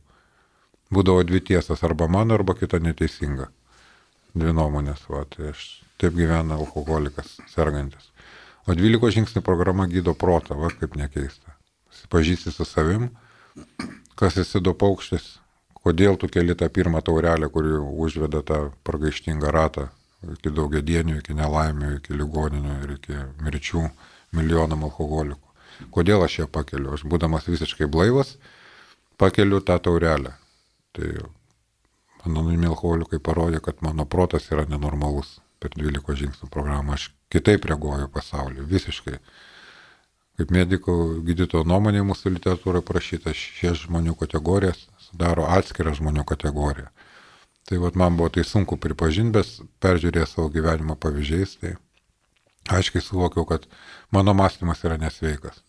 būdavo 0.90 1.22
dvi 1.22 1.40
tiesas, 1.46 1.84
arba 1.86 2.08
mano, 2.10 2.34
arba 2.34 2.56
kita 2.58 2.80
neteisinga. 2.82 3.52
Dvi 4.34 4.54
nuomonės, 4.58 5.04
va, 5.10 5.22
tai 5.30 5.52
aš 5.52 5.84
taip 6.02 6.16
gyvena 6.18 6.58
alkoholikas, 6.58 7.36
sergantis. 7.52 8.08
O 8.66 8.74
12 8.74 9.14
žingsnių 9.14 9.44
programa 9.46 9.86
gydo 9.86 10.16
protą, 10.18 10.58
va 10.58 10.72
kaip 10.74 10.98
nekeista. 10.98 11.54
Pažįsti 12.10 12.54
su 12.54 12.66
savim, 12.66 13.12
kas 14.18 14.38
esi 14.42 14.62
du 14.66 14.74
paukštis, 14.74 15.38
kodėl 15.86 16.18
tu 16.20 16.30
keli 16.32 16.56
tą 16.56 16.70
pirmą 16.74 17.02
taurelę, 17.06 17.50
kuri 17.50 17.78
užveda 17.80 18.44
tą 18.46 18.60
pragaištingą 18.88 19.52
ratą 19.56 19.88
iki 20.28 20.52
daugiadienių, 20.52 21.20
iki 21.22 21.36
nelaimių, 21.38 21.94
iki 22.00 22.16
ligoninių 22.18 22.78
ir 22.84 22.96
iki 22.98 23.20
mirčių 23.46 23.86
milijonam 24.36 24.84
alkoholikų. 24.90 25.46
Kodėl 25.96 26.26
aš 26.26 26.42
ją 26.42 26.48
pakeliu? 26.52 26.92
Aš 26.98 27.06
būdamas 27.08 27.48
visiškai 27.48 27.88
blaivas, 27.88 28.36
pakeliu 29.18 29.62
tą 29.64 29.78
taurelę. 29.80 30.34
Tai 30.96 31.12
anonimi 32.28 32.68
alkoholikai 32.68 33.22
parodė, 33.24 33.62
kad 33.64 33.80
mano 33.86 34.06
protas 34.06 34.50
yra 34.52 34.66
nenormalus 34.68 35.38
per 35.64 35.72
12 35.76 36.20
žingsnių 36.24 36.50
programą. 36.52 36.98
Aš 37.00 37.10
kitaip 37.32 37.68
reaguoju 37.70 38.10
pasaulį, 38.12 38.68
visiškai. 38.68 39.20
Kaip 40.40 40.52
mediko 40.56 40.96
gydytojo 41.24 41.66
nuomonė 41.68 42.04
mūsų 42.08 42.36
literatūroje 42.36 42.84
prašyta, 42.88 43.34
šie 43.36 43.74
žmonių 43.76 44.16
kategorijas 44.20 44.86
sudaro 45.10 45.48
atskirą 45.50 45.94
žmonių 45.98 46.26
kategoriją. 46.30 46.90
Tai 47.70 47.80
vat, 47.84 47.98
man 48.00 48.18
buvo 48.18 48.32
tai 48.34 48.46
sunku 48.48 48.80
pripažinti, 48.82 49.36
bet 49.38 49.74
peržiūrėjęs 49.84 50.36
savo 50.36 50.50
gyvenimo 50.54 50.96
pavyzdžiais, 50.98 51.58
tai 51.62 51.76
aiškiai 52.80 53.04
suvokiau, 53.06 53.46
kad 53.50 53.68
mano 54.16 54.34
mąstymas 54.38 54.82
yra 54.88 54.98
nesveikas. 55.02 55.62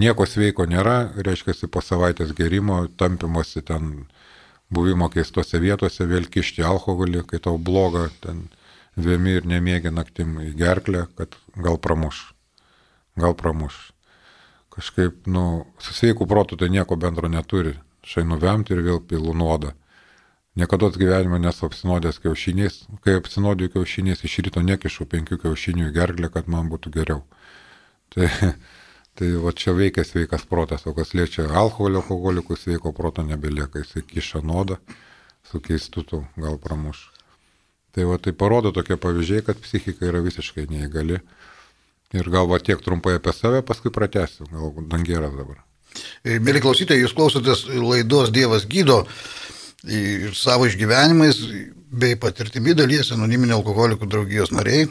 Nieko 0.00 0.26
sveiko 0.26 0.66
nėra, 0.66 1.12
reiškia, 1.20 1.54
po 1.70 1.82
savaitės 1.84 2.32
gerimo, 2.34 2.86
tampimosi 2.98 3.62
ten, 3.62 4.06
buvimo 4.72 5.10
keistose 5.12 5.60
vietose, 5.60 6.08
vėl 6.08 6.26
kišti 6.32 6.64
alkoholį, 6.64 7.26
kai 7.28 7.42
tau 7.44 7.58
bloga, 7.60 8.08
ten 8.24 8.46
vėmi 8.96 9.36
ir 9.38 9.48
nemėgi 9.48 9.92
naktim 9.92 10.38
į 10.40 10.54
gerklę, 10.56 11.06
kad 11.18 11.36
gal 11.54 11.76
pramuš 11.78 12.32
gal 13.16 13.34
pramuš. 13.34 13.92
Kažkaip, 14.72 15.26
nu, 15.26 15.66
su 15.78 15.94
sveiku 15.94 16.26
protu 16.26 16.56
tai 16.56 16.70
nieko 16.72 16.96
bendro 16.96 17.28
neturi. 17.28 17.76
Šai 18.02 18.24
nuvemti 18.26 18.74
ir 18.74 18.82
vėl 18.82 19.00
pilų 19.06 19.34
nuodą. 19.38 19.72
Niekada 20.58 20.90
gyvenime 20.92 21.38
nesu 21.40 21.64
apsinodęs 21.64 22.18
kiaušiniais. 22.20 22.82
Kai 23.04 23.14
apsinodėjau 23.16 23.78
kiaušiniais, 23.78 24.24
iš 24.26 24.40
ryto 24.44 24.60
nekišu 24.60 25.06
penkių 25.08 25.38
kiaušinių 25.44 25.88
į 25.88 25.94
gerklę, 25.96 26.28
kad 26.34 26.50
man 26.52 26.68
būtų 26.72 26.92
geriau. 26.92 27.22
Tai, 28.12 28.28
tai 29.16 29.30
va 29.44 29.54
čia 29.56 29.72
veikia 29.78 30.04
sveikas 30.04 30.44
protas, 30.50 30.84
o 30.84 30.92
kas 30.98 31.14
liečia 31.16 31.46
alkoholio, 31.48 32.02
alkoholikų 32.02 32.58
sveiko 32.60 32.92
proto 32.92 33.24
nebelieka, 33.24 33.80
jisai 33.80 34.04
kiša 34.04 34.44
nuodą, 34.44 34.76
su 35.48 35.62
keistutu 35.64 36.24
gal 36.36 36.60
pramuš. 36.60 37.06
Tai 37.96 38.10
va 38.12 38.20
tai 38.20 38.36
parodo 38.36 38.76
tokie 38.76 39.00
pavyzdžiai, 39.00 39.46
kad 39.48 39.60
psichika 39.60 40.08
yra 40.08 40.20
visiškai 40.24 40.68
neįgali. 40.68 41.20
Ir 42.12 42.28
gal 42.32 42.48
va 42.48 42.60
tiek 42.60 42.80
trumpai 42.84 43.16
apie 43.16 43.32
save, 43.32 43.64
paskui 43.64 43.92
pratęsiu, 43.92 44.52
gal 44.52 44.74
dangeras 44.84 45.32
dabar. 45.32 45.64
E, 46.24 46.38
mėly 46.38 46.62
klausytojai, 46.64 47.02
jūs 47.02 47.14
klausotės 47.16 47.66
laidos 47.68 48.32
Dievas 48.34 48.66
gydo 48.70 49.02
ir 49.82 50.34
savo 50.38 50.68
išgyvenimais 50.68 51.40
bei 51.92 52.16
patirtimi 52.16 52.72
dalyjasi 52.78 53.16
anoniminio 53.16 53.58
alkoholikų 53.58 54.08
draugijos 54.08 54.52
nariai 54.54 54.86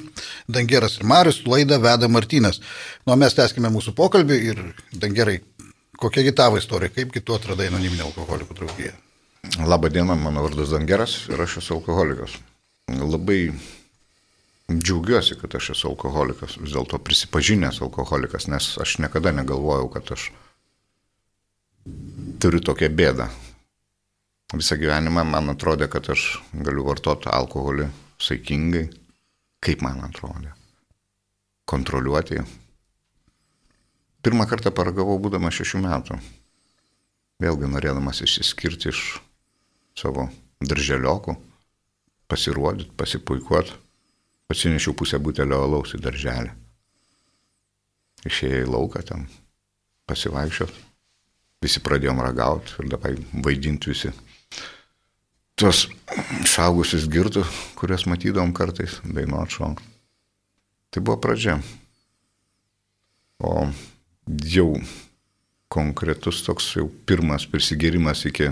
Dangeras 0.52 1.00
ir 1.00 1.08
Marius, 1.10 1.42
laidą 1.50 1.80
veda 1.82 2.10
Martynas. 2.12 2.62
Nu, 3.08 3.16
mes 3.18 3.34
tęskime 3.38 3.72
mūsų 3.74 3.96
pokalbį 3.98 4.38
ir 4.52 4.62
Dangerai, 4.94 5.40
kokia 5.98 6.36
tavo 6.38 6.62
istorija, 6.62 6.94
kaip 6.94 7.16
kitu 7.16 7.38
atradai 7.38 7.72
anoniminio 7.72 8.12
alkoholikų 8.12 8.60
draugiją? 8.60 8.94
Labą 9.66 9.90
dieną, 9.90 10.16
mano 10.16 10.46
vardas 10.46 10.70
Dangeras 10.76 11.24
ir 11.32 11.42
aš 11.42 11.58
esu 11.64 11.80
alkoholikas. 11.80 12.38
Labai 12.92 13.42
Džiaugiuosi, 14.80 15.36
kad 15.42 15.56
aš 15.56 15.72
esu 15.74 15.90
alkoholikas, 15.90 16.56
vis 16.62 16.72
dėlto 16.76 17.00
prisipažinęs 17.04 17.82
alkoholikas, 17.84 18.48
nes 18.52 18.70
aš 18.82 19.00
niekada 19.04 19.34
negalvojau, 19.36 19.90
kad 19.92 20.14
aš 20.16 20.30
turiu 22.42 22.62
tokią 22.64 22.90
bėdą. 22.96 23.28
Visą 24.52 24.76
gyvenimą 24.76 25.24
man 25.28 25.54
atrodė, 25.54 25.88
kad 25.92 26.10
aš 26.12 26.42
galiu 26.52 26.84
vartoti 26.88 27.30
alkoholį 27.32 27.88
saikingai, 28.22 28.88
kaip 29.64 29.84
man 29.86 30.02
atrodė. 30.04 30.52
Kontroliuoti. 31.72 32.42
Pirmą 34.22 34.46
kartą 34.50 34.74
paragavau 34.76 35.16
būdamas 35.24 35.56
šešių 35.58 35.82
metų. 35.86 36.20
Vėlgi 37.42 37.72
norėdamas 37.72 38.22
išsiskirti 38.26 38.92
iš 38.92 39.06
savo 39.98 40.28
darželiokų, 40.62 41.38
pasirodyti, 42.30 42.92
pasipuikuoti. 42.98 43.80
Atsinešiau 44.52 44.94
pusę 45.00 45.18
butelio 45.24 45.64
alaus 45.64 45.96
į 45.96 46.02
darželį. 46.04 46.52
Išėjau 48.28 48.66
į 48.66 48.72
lauką 48.76 49.02
ten 49.08 49.30
pasivaikščiot. 50.12 50.91
Visi 51.62 51.82
pradėjom 51.84 52.22
ragauti 52.26 52.74
ir 52.82 52.90
dabar 52.90 53.18
vaidinti 53.46 53.92
visi. 53.92 54.12
Tuos 55.62 55.86
šaugusius 56.50 57.06
girtų, 57.12 57.44
kuriuos 57.78 58.08
matydom 58.10 58.54
kartais, 58.58 58.98
dainuot 59.06 59.54
šokti. 59.54 59.86
Tai 60.92 61.04
buvo 61.06 61.20
pradžia. 61.22 61.60
O 63.42 63.68
jau 64.50 64.74
konkretus 65.72 66.42
toks 66.46 66.74
jau 66.76 66.88
pirmas 67.08 67.46
prisigėrimas 67.50 68.26
iki 68.28 68.50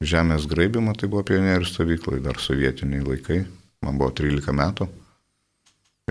žemės 0.00 0.48
graibimo, 0.48 0.96
tai 0.96 1.08
buvo 1.12 1.22
pionierių 1.28 1.68
stovyklai, 1.68 2.22
dar 2.24 2.40
sovietiniai 2.40 3.04
laikai 3.04 3.44
man 3.84 4.00
buvo 4.00 4.10
13 4.16 4.56
metų, 4.56 4.88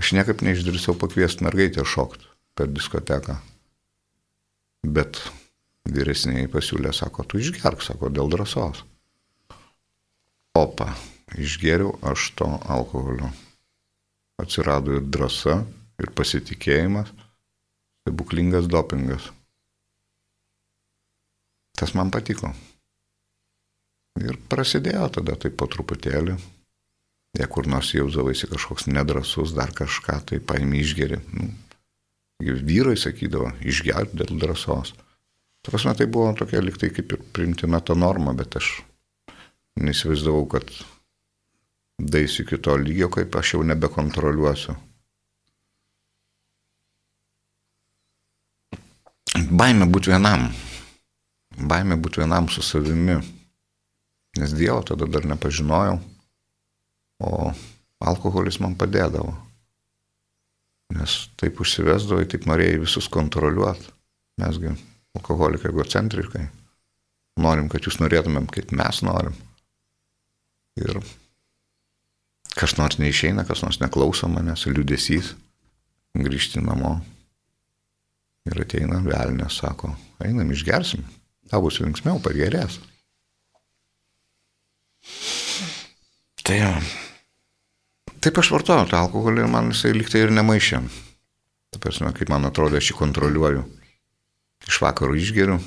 aš 0.00 0.14
niekaip 0.16 0.42
neišdrįsau 0.46 0.96
pakviesti 0.98 1.46
mergaitę 1.46 1.84
šokti 1.86 2.26
per 2.58 2.70
diskoteką. 2.72 3.36
Bet 4.86 5.20
vyresniai 5.94 6.48
pasiūlė, 6.50 6.92
sako, 6.96 7.26
tu 7.26 7.40
išgerk, 7.42 7.82
sako, 7.84 8.10
dėl 8.12 8.30
drąsos. 8.32 8.84
Opa, 10.58 10.90
išgeriau 11.38 11.94
aš 12.10 12.30
to 12.38 12.48
alkoholio. 12.66 13.30
Atsirado 14.40 14.96
ir 14.96 15.04
drąsa, 15.04 15.60
ir 16.00 16.10
pasitikėjimas, 16.16 17.12
stebuklingas 18.02 18.66
dopingas. 18.70 19.28
Tas 21.76 21.94
man 21.96 22.10
patiko. 22.12 22.50
Ir 24.20 24.36
prasidėjo 24.50 25.06
tada 25.20 25.36
taip 25.40 25.54
po 25.60 25.68
truputėlį. 25.70 26.34
Jei 27.38 27.46
kur 27.46 27.68
nors 27.70 27.92
jausdavaisi 27.94 28.48
kažkoks 28.50 28.88
nedrasus, 28.90 29.54
dar 29.54 29.70
kažką, 29.76 30.16
tai 30.26 30.40
paimi 30.42 30.80
išgeri. 30.82 31.20
Nu, 31.30 31.46
vyrai 32.42 32.96
sakydavo, 32.98 33.52
išgerti 33.62 34.18
dėl 34.18 34.40
drąsos. 34.42 34.96
Ta 35.60 35.70
prasme, 35.70 35.94
tai 35.94 36.06
buvo 36.06 36.32
tokia 36.32 36.62
liktai 36.64 36.88
kaip 36.94 37.12
ir 37.12 37.24
primtina 37.36 37.80
ta 37.84 37.94
norma, 37.94 38.32
bet 38.32 38.56
aš 38.56 38.70
neįsivaizdavau, 39.80 40.46
kad 40.48 40.70
daisiu 42.00 42.46
iki 42.46 42.58
to 42.64 42.76
lygio, 42.80 43.10
kaip 43.12 43.36
aš 43.36 43.54
jau 43.54 43.60
nebekontroliuosiu. 43.68 44.76
Baimė 49.50 49.86
būti 49.92 50.14
vienam. 50.14 50.48
Baimė 51.60 52.00
būti 52.00 52.22
vienam 52.22 52.48
su 52.48 52.64
savimi. 52.64 53.18
Nes 54.40 54.54
Dievo 54.56 54.80
tada 54.86 55.08
dar 55.10 55.26
nepažinojau. 55.28 55.98
O 57.20 57.52
alkoholis 58.00 58.60
man 58.64 58.78
padėdavo. 58.80 59.34
Nes 60.96 61.26
taip 61.36 61.60
užsivesdavo, 61.60 62.24
taip 62.24 62.48
norėjai 62.48 62.80
visus 62.86 63.10
kontroliuoti. 63.12 63.92
Mesgi 64.40 64.72
alkoholikai 65.18 65.70
egocentriškai. 65.72 66.46
Norim, 67.40 67.70
kad 67.72 67.86
jūs 67.86 68.00
norėtumėm, 68.02 68.48
kaip 68.52 68.74
mes 68.76 69.00
norim. 69.06 69.36
Ir 70.80 71.00
kas 72.56 72.76
nors 72.78 72.98
neišeina, 73.00 73.46
kas 73.48 73.62
nors 73.64 73.80
neklauso 73.82 74.28
manęs, 74.30 74.66
liūdėsys, 74.68 75.34
grįžti 76.18 76.62
namo. 76.64 76.98
Ir 78.48 78.62
ateina 78.62 79.00
velnė, 79.04 79.50
sako, 79.52 79.92
einam 80.24 80.50
išgersim, 80.52 81.04
tau 81.50 81.60
bus 81.64 81.78
linksmiau, 81.82 82.22
pagerės. 82.24 82.78
Tai 86.44 86.56
jau. 86.56 86.72
Taip 88.20 88.40
aš 88.40 88.50
vartoju 88.52 88.88
tą 88.90 88.98
alkoholį 89.04 89.44
ir 89.44 89.52
man 89.52 89.70
jisai 89.72 89.92
liktai 89.94 90.24
ir 90.24 90.32
nemaišė. 90.34 90.80
Ta 91.70 91.80
prasme, 91.80 92.10
kaip 92.16 92.32
man 92.32 92.48
atrodo, 92.48 92.80
aš 92.80 92.90
jį 92.90 92.96
kontroliuoju. 92.98 93.62
Iš 94.68 94.80
vakarų 94.84 95.16
išgeriu, 95.20 95.58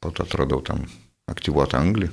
po 0.00 0.12
to 0.14 0.24
atradau 0.24 0.62
tam 0.64 0.86
aktyvuotą 1.28 1.80
anglį. 1.82 2.10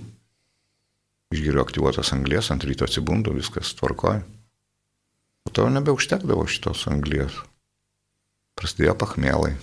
Išgeriu 1.33 1.63
aktyvuotas 1.63 2.13
anglės, 2.15 2.51
ant 2.53 2.65
ryto 2.67 2.87
atsibundu, 2.87 3.33
viskas 3.35 3.73
tvarkoja. 3.77 4.21
Po 5.43 5.53
to 5.55 5.67
nebeužtekdavo 5.69 6.45
šitos 6.47 6.85
anglės. 6.91 7.35
Prasidėjo 8.59 8.95
pachmėlai. 8.99 9.55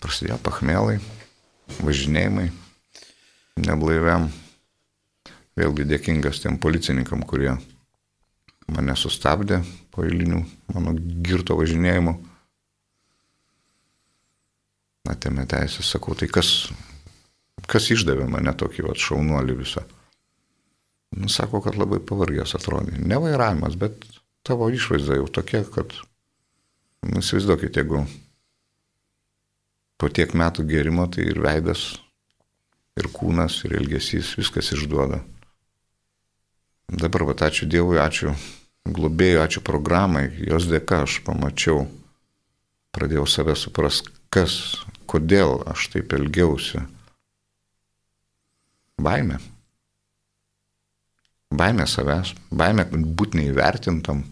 Prasidėjo 0.00 0.38
pachmėlai. 0.44 0.98
važinėjimai 1.80 2.50
neblaiviam. 3.56 4.28
Vėlgi 5.54 5.86
dėkingas 5.86 6.40
tiem 6.42 6.58
policininkam, 6.58 7.22
kurie 7.22 7.54
mane 8.66 8.96
sustabdė 8.98 9.60
po 9.94 10.02
eilinių 10.02 10.40
mano 10.74 10.96
girto 10.98 11.54
važinėjimų. 11.60 12.16
Atėmė 15.04 15.44
teisę, 15.50 15.84
sakau, 15.84 16.16
tai 16.16 16.30
kas, 16.32 16.70
kas 17.68 17.90
išdavė 17.92 18.26
mane 18.32 18.54
tokį 18.56 18.86
vat, 18.86 19.00
šaunuolį 19.00 19.58
visą. 19.58 19.84
Nu, 21.14 21.28
sako, 21.30 21.60
kad 21.64 21.76
labai 21.78 22.00
pavargęs 22.02 22.56
atrodė. 22.56 22.96
Ne 22.98 23.18
vairavimas, 23.22 23.76
bet 23.78 24.00
tavo 24.46 24.70
išvaizda 24.72 25.20
jau 25.20 25.28
tokia, 25.30 25.62
kad, 25.74 25.92
nu, 27.04 27.20
įsivaizduokit, 27.20 27.76
jeigu 27.78 28.00
po 30.00 30.10
tiek 30.10 30.34
metų 30.34 30.64
gerimo, 30.68 31.06
tai 31.12 31.28
ir 31.30 31.38
veidas, 31.44 31.84
ir 32.98 33.10
kūnas, 33.14 33.60
ir 33.68 33.76
elgesys, 33.78 34.34
viskas 34.40 34.72
išduoda. 34.74 35.20
Dabar, 36.90 37.24
va, 37.28 37.36
ačiū 37.46 37.68
Dievui, 37.70 38.00
ačiū 38.02 38.34
globėjui, 38.84 39.40
ačiū 39.40 39.62
programai, 39.64 40.26
jos 40.44 40.66
dėka 40.68 41.04
aš 41.06 41.20
pamačiau, 41.26 41.86
pradėjau 42.94 43.24
save 43.30 43.56
suprasti, 43.56 44.12
kas, 44.34 44.58
kodėl 45.10 45.62
aš 45.70 45.88
taip 45.92 46.14
elgiausi. 46.16 46.82
Baimė. 49.04 49.40
Baimė 51.54 51.86
savęs, 51.90 52.34
baimė 52.50 52.86
būti 52.90 53.38
neįvertintam, 53.38 54.24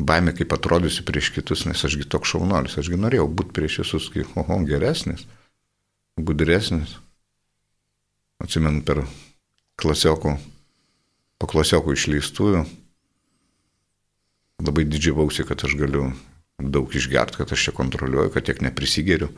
baimė 0.00 0.34
kaip 0.36 0.52
atrodysiu 0.56 1.04
prieš 1.08 1.30
kitus, 1.36 1.64
nes 1.68 1.84
ašgi 1.86 2.08
toks 2.12 2.34
šaunuolis, 2.34 2.76
ašgi 2.80 2.98
norėjau 3.00 3.28
būti 3.28 3.56
prieš 3.56 3.80
visus, 3.84 4.08
kaip, 4.12 4.32
oho, 4.40 4.60
geresnis, 4.68 5.26
gudresnis. 6.18 6.98
Atsimenu 8.40 8.80
per 8.84 9.04
klasiokų 9.80 10.36
po 11.40 11.48
klasiokų 11.48 11.96
išleistųjų 11.96 12.64
labai 14.60 14.84
didžiavausi, 14.84 15.46
kad 15.48 15.64
aš 15.64 15.76
galiu 15.80 16.10
daug 16.60 16.92
išgerti, 16.92 17.40
kad 17.40 17.52
aš 17.54 17.68
čia 17.68 17.72
kontroliuoju, 17.76 18.32
kad 18.34 18.44
tiek 18.44 18.60
neprisigeriu. 18.60 19.30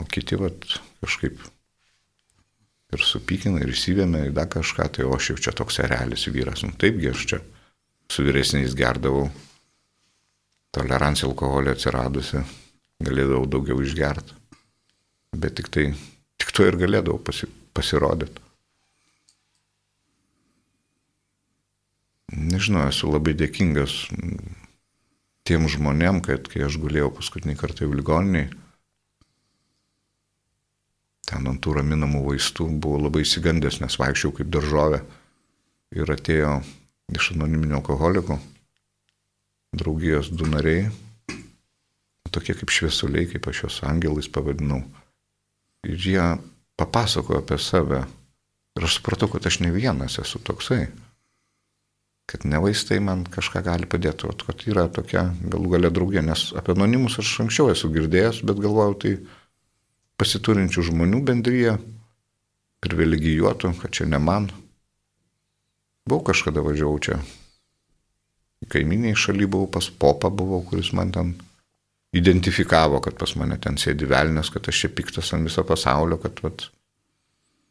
O 0.00 0.06
kiti 0.08 0.38
vat, 0.40 0.64
kažkaip 1.04 1.40
ir 2.90 3.04
supykina, 3.06 3.60
ir 3.62 3.72
įsivėmė 3.74 4.26
į 4.30 4.34
dar 4.34 4.48
kažką, 4.50 4.88
tai 4.96 5.06
o 5.06 5.14
aš 5.14 5.32
jau 5.32 5.38
čia 5.46 5.54
toks 5.56 5.80
realis 5.84 6.26
vyras. 6.32 6.64
Nu, 6.66 6.74
taipgi 6.74 7.12
aš 7.12 7.26
čia 7.32 7.40
su 8.10 8.24
vyresniais 8.26 8.74
gerdavau, 8.78 9.28
tolerancija 10.74 11.28
alkoholio 11.28 11.76
atsiradusi, 11.76 12.42
galėdavau 13.04 13.46
daugiau 13.50 13.82
išgerti. 13.84 14.38
Bet 15.38 15.60
tik 15.60 15.70
tai, 15.70 15.90
tik 16.40 16.50
to 16.56 16.66
ir 16.66 16.80
galėdavau 16.80 17.20
pasi, 17.22 17.46
pasirodyti. 17.76 18.50
nežinau, 22.36 22.86
esu 22.88 23.10
labai 23.10 23.34
dėkingas 23.38 24.06
tiem 25.46 25.66
žmonėm, 25.70 26.20
kad 26.24 26.48
kai 26.50 26.64
aš 26.66 26.78
gulėjau 26.82 27.10
paskutinį 27.16 27.56
kartą 27.58 27.86
į 27.86 27.94
ligoniniai, 28.00 28.50
ten 31.30 31.46
ant 31.46 31.60
tų 31.62 31.78
raminamų 31.78 32.24
vaistų 32.26 32.66
buvau 32.82 33.00
labai 33.06 33.24
įsigandęs, 33.24 33.80
nes 33.82 33.98
vaikščiau 34.00 34.34
kaip 34.36 34.50
daržovė 34.52 35.00
ir 35.96 36.12
atėjo 36.14 36.60
iš 37.14 37.32
anoniminio 37.36 37.78
alkoholikų 37.80 38.38
draugijos 39.80 40.32
du 40.34 40.48
nariai, 40.50 40.88
tokie 42.34 42.54
kaip 42.58 42.72
šviesuliai, 42.74 43.28
kaip 43.30 43.46
aš 43.50 43.64
juos 43.64 43.76
angelais 43.86 44.30
pavadinau. 44.30 44.82
Ir 45.86 45.98
jie 45.98 46.24
papasakojo 46.78 47.40
apie 47.42 47.58
save. 47.62 48.02
Ir 48.78 48.86
aš 48.86 48.98
supratau, 48.98 49.30
kad 49.30 49.46
aš 49.46 49.60
ne 49.62 49.70
vienas 49.74 50.18
esu 50.22 50.42
toksai 50.42 50.88
kad 52.30 52.44
ne 52.46 52.60
vaistai 52.62 53.00
man 53.02 53.24
kažką 53.26 53.62
gali 53.66 53.88
padėti, 53.90 54.28
o 54.28 54.34
kad 54.46 54.62
yra 54.70 54.86
tokia 54.92 55.24
galų 55.50 55.72
galę 55.74 55.90
draugė, 55.90 56.22
nes 56.22 56.50
apie 56.58 56.76
anonimus 56.76 57.18
aš 57.18 57.32
anksčiau 57.44 57.72
esu 57.72 57.90
girdėjęs, 57.90 58.44
bet 58.46 58.60
galvojau, 58.62 58.94
tai 59.02 59.12
pasiturinčių 60.20 60.84
žmonių 60.90 61.20
bendryje, 61.26 61.76
privilegijuotų, 62.84 63.72
kad 63.80 63.94
čia 63.96 64.08
ne 64.08 64.20
man. 64.22 64.50
Buvau 66.08 66.26
kažkada 66.30 66.64
važiavau 66.64 66.98
čia. 67.02 67.20
Kaiminiai 68.70 69.16
šaly 69.16 69.48
buvau, 69.48 69.70
pas 69.72 69.88
popą 69.88 70.28
buvau, 70.32 70.60
kuris 70.68 70.92
man 70.96 71.12
ten 71.14 71.32
identifikavo, 72.16 73.00
kad 73.04 73.16
pas 73.16 73.32
mane 73.40 73.56
ten 73.62 73.78
sėdi 73.80 74.08
velnės, 74.10 74.52
kad 74.52 74.68
aš 74.68 74.84
čia 74.84 74.92
piktas 74.92 75.32
ant 75.36 75.48
viso 75.48 75.64
pasaulio, 75.64 76.18
kad 76.20 76.42
vat, 76.44 76.66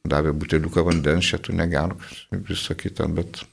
davė 0.09 0.33
buteliuką 0.33 0.85
vandens, 0.87 1.29
čia 1.29 1.41
tu 1.43 1.53
negerk, 1.53 2.01
visą 2.49 2.77
kitą, 2.79 3.09
bet 3.13 3.43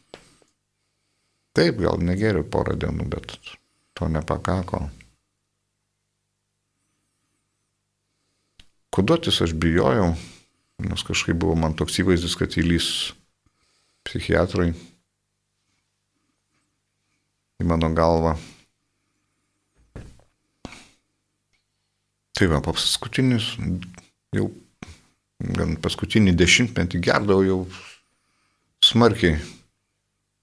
Taip, 1.57 1.79
gal 1.81 2.03
negeriu 2.05 2.43
porą 2.53 2.75
dienų, 2.77 3.07
bet 3.15 3.33
to 3.97 4.11
nepakako. 4.13 4.83
Koduotis 8.97 9.43
aš 9.45 9.53
bijojau, 9.53 10.15
nes 10.81 11.03
kažkaip 11.05 11.37
buvo 11.37 11.57
man 11.61 11.75
toks 11.77 11.99
įvaizdis, 12.01 12.37
kad 12.41 12.55
įlys 12.57 12.87
psichiatrai 14.09 14.71
į 17.61 17.67
mano 17.69 17.91
galvą. 17.93 18.37
Tai 22.37 22.49
va, 22.53 22.63
paskutinis, 22.65 23.51
jau 24.37 24.49
gan 25.41 25.77
paskutinį 25.81 26.33
dešimtmetį 26.37 27.01
gerdavau 27.05 27.45
jau 27.45 27.61
smarkiai 28.85 29.37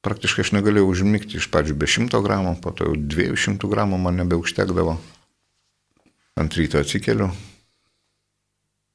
praktiškai 0.04 0.44
aš 0.44 0.52
negalėjau 0.58 0.90
užmigti 0.92 1.40
iš 1.40 1.48
pradžių 1.54 1.78
be 1.80 1.88
100 1.90 2.22
gramų, 2.26 2.58
po 2.62 2.74
to 2.76 2.90
jau 2.90 2.96
200 2.98 3.70
gramų 3.72 4.00
man 4.04 4.20
nebeužtekdavo. 4.20 4.98
Ant 6.42 6.58
ryto 6.58 6.82
atsikeliu, 6.82 7.30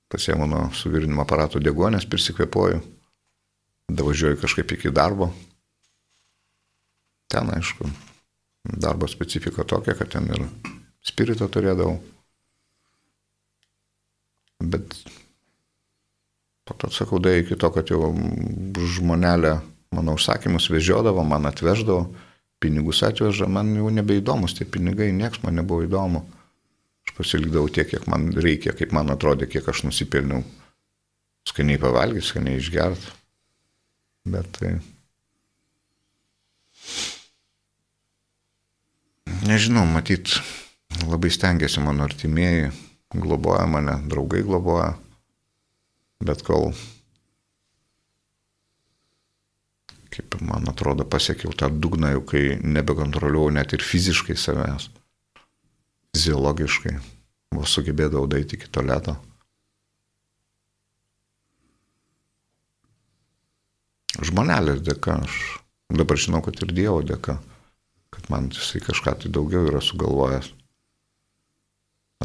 pasiemu 0.09 0.47
nuo 0.49 0.69
suvirinimo 0.75 1.23
aparato 1.23 1.61
degonės, 1.61 2.09
prisikvepuoju, 2.09 2.81
davažiuoju 3.93 4.41
kažkaip 4.41 4.77
iki 4.77 4.93
darbo. 4.95 5.31
Ten, 7.29 7.51
aišku, 7.53 7.89
darbo 8.65 9.09
specifika 9.09 9.65
tokia, 9.69 9.95
kad 9.99 10.13
ten 10.15 10.31
ir 10.33 10.47
spirito 11.05 11.49
turėdavau. 11.49 11.99
Bet 14.59 14.97
po 16.65 16.75
to 16.75 16.91
sakau, 16.93 17.21
da 17.21 17.33
iki 17.37 17.57
to, 17.57 17.71
kad 17.73 17.89
jau 17.93 18.11
žmonelė 18.97 19.59
mano 19.95 20.17
užsakymus 20.19 20.69
vežiodavo, 20.73 21.23
man 21.25 21.49
atveždavo, 21.49 22.09
pinigus 22.61 23.05
atveža, 23.07 23.49
man 23.49 23.71
jau 23.77 23.93
nebeįdomus 23.93 24.57
tie 24.59 24.67
pinigai, 24.69 25.13
nieks 25.15 25.41
man 25.45 25.61
nebuvo 25.61 25.87
įdomu. 25.87 26.25
Aš 27.09 27.15
pasilikdavau 27.17 27.71
tiek, 27.73 27.89
kiek 27.89 28.05
man 28.13 28.29
reikia, 28.37 28.75
kaip 28.77 28.93
man 28.93 29.09
atrodė, 29.09 29.49
kiek 29.49 29.65
aš 29.73 29.87
nusipelniau. 29.87 30.43
Skaniai 31.49 31.81
pavalgyti, 31.81 32.29
skaniai 32.29 32.61
išgerti. 32.61 33.15
Bet 34.29 34.51
tai... 34.59 34.75
Nežinau, 39.49 39.87
matyt, 39.89 40.35
labai 41.09 41.33
stengiasi 41.33 41.81
mano 41.81 42.05
artimieji, 42.05 42.69
globoja 43.17 43.65
mane, 43.73 43.97
draugai 44.13 44.45
globoja, 44.45 44.93
bet 46.21 46.45
kol 46.45 46.75
kaip 50.13 50.37
man 50.45 50.69
atrodo, 50.69 51.09
pasiekiau 51.09 51.57
tą 51.57 51.71
dugną, 51.73 52.13
jau 52.19 52.23
kai 52.35 52.45
nebekontroliuoju 52.61 53.55
net 53.57 53.73
ir 53.73 53.85
fiziškai 53.85 54.37
savęs, 54.37 54.91
fiziologiškai, 56.15 56.97
vos 57.57 57.73
sugebėdavau 57.77 58.29
daiti 58.31 58.59
iki 58.59 58.71
toleto. 58.73 59.17
Žmonelės 64.19 64.83
dėka, 64.83 65.21
aš 65.25 65.35
dabar 65.95 66.19
žinau, 66.19 66.43
kad 66.45 66.59
ir 66.65 66.75
Dievo 66.75 67.03
dėka, 67.07 67.39
kad 68.15 68.31
man 68.33 68.49
jisai 68.53 68.83
kažką 68.83 69.15
tai 69.23 69.33
daugiau 69.33 69.69
yra 69.71 69.83
sugalvojęs. 69.85 70.51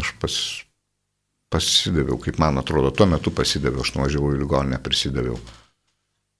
Aš 0.01 0.13
pas, 0.17 0.35
pasidaviau, 1.53 2.17
kaip 2.17 2.39
man 2.41 2.57
atrodo, 2.57 2.89
tuo 2.89 3.05
metu 3.11 3.29
pasidaviau, 3.35 3.85
aš 3.85 3.93
nuvažiavau 3.93 4.33
į 4.33 4.41
ligoninę, 4.41 4.81
prisidaviau 4.81 5.37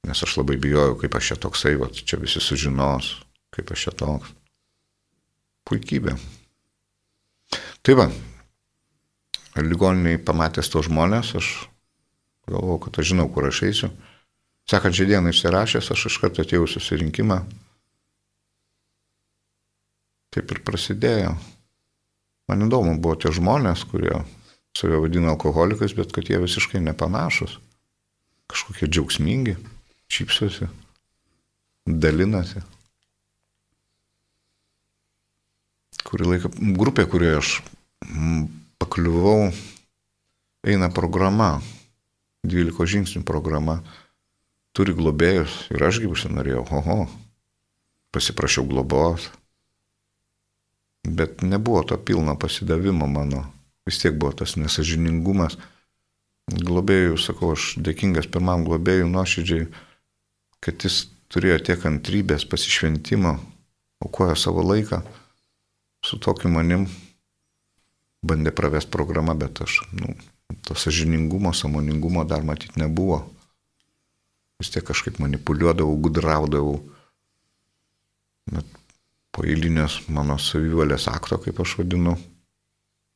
Nes 0.04 0.20
aš 0.20 0.36
labai 0.36 0.58
bijojau, 0.60 0.98
kaip 1.00 1.16
aš 1.16 1.32
čia 1.32 1.36
toksai, 1.40 1.78
va, 1.80 1.88
čia 1.88 2.20
visi 2.20 2.42
sužinos, 2.44 3.14
kaip 3.56 3.70
aš 3.72 3.86
čia 3.86 3.94
toks. 4.02 4.34
Puikybė. 5.64 6.18
Tai 7.84 7.98
va, 8.00 8.08
ligoniniai 9.60 10.22
pamatęs 10.24 10.72
tos 10.72 10.88
žmonės, 10.88 11.34
aš 11.38 11.50
galvojau, 12.50 12.80
kad 12.86 13.00
aš 13.00 13.14
žinau, 13.14 13.28
kur 13.34 13.48
aš 13.50 13.64
eisiu. 13.70 13.92
Sekančią 14.70 15.08
dieną 15.10 15.34
išsirašęs, 15.34 15.92
aš 15.92 16.08
iš 16.08 16.20
karto 16.24 16.44
atėjau 16.44 16.68
susirinkimą. 16.72 17.42
Taip 20.34 20.54
ir 20.56 20.64
prasidėjo. 20.66 21.36
Man 22.50 22.66
įdomu 22.66 22.96
buvo 23.00 23.18
tie 23.20 23.32
žmonės, 23.36 23.84
kurie 23.92 24.16
save 24.76 25.00
vadina 25.04 25.34
alkoholikais, 25.34 25.94
bet 25.96 26.16
kad 26.16 26.30
jie 26.32 26.40
visiškai 26.42 26.82
nepanašus. 26.82 27.60
Kažkokie 28.52 28.90
džiaugsmingi, 28.90 29.56
šypsosi, 30.12 30.68
dalinasi. 31.86 32.64
Kurį 36.14 36.28
laiką 36.30 36.50
grupė, 36.78 37.08
kurioje 37.10 37.38
aš 37.40 37.52
pakliuvau, 38.78 39.48
eina 40.62 40.92
programa, 40.94 41.56
12 42.46 42.86
žingsnių 42.92 43.24
programa, 43.26 43.80
turi 44.78 44.94
globėjus 44.94 45.56
ir 45.74 45.82
ašgi 45.88 46.12
užsinorėjau, 46.12 46.68
oho, 46.78 46.98
pasiprašiau 48.14 48.68
globos, 48.70 49.26
bet 51.02 51.42
nebuvo 51.42 51.82
to 51.82 51.98
pilno 51.98 52.38
pasidavimo 52.38 53.10
mano, 53.10 53.48
vis 53.90 53.98
tiek 54.04 54.14
buvo 54.14 54.36
tas 54.44 54.54
nesažiningumas. 54.54 55.58
Globėjų, 56.54 57.18
sakau, 57.26 57.56
aš 57.58 57.72
dėkingas 57.82 58.30
pirmam 58.30 58.68
globėjui 58.70 59.10
nuoširdžiai, 59.10 59.66
kad 60.62 60.86
jis 60.86 61.08
turėjo 61.34 61.58
tiek 61.72 61.82
kantrybės, 61.82 62.46
pasišventimo, 62.46 63.40
aukojo 64.06 64.38
savo 64.38 64.62
laiką 64.70 65.02
su 66.04 66.20
tokiu 66.20 66.52
manim, 66.52 66.86
bandė 68.24 68.54
pravest 68.56 68.92
programą, 68.92 69.36
bet 69.40 69.64
aš, 69.64 69.82
nu, 69.96 70.16
to 70.68 70.76
sažiningumo, 70.76 71.54
samoningumo 71.56 72.24
dar 72.28 72.44
matyti 72.44 72.80
nebuvo. 72.82 73.24
Vis 74.62 74.72
tiek 74.72 74.86
kažkaip 74.86 75.20
manipuliuodavau, 75.24 75.96
gudraudavau. 76.06 76.78
Bet 78.52 78.68
po 79.34 79.46
eilinės 79.48 80.04
mano 80.14 80.38
savivalės 80.40 81.08
akto, 81.12 81.40
kaip 81.42 81.60
aš 81.64 81.78
vadinu, 81.80 82.14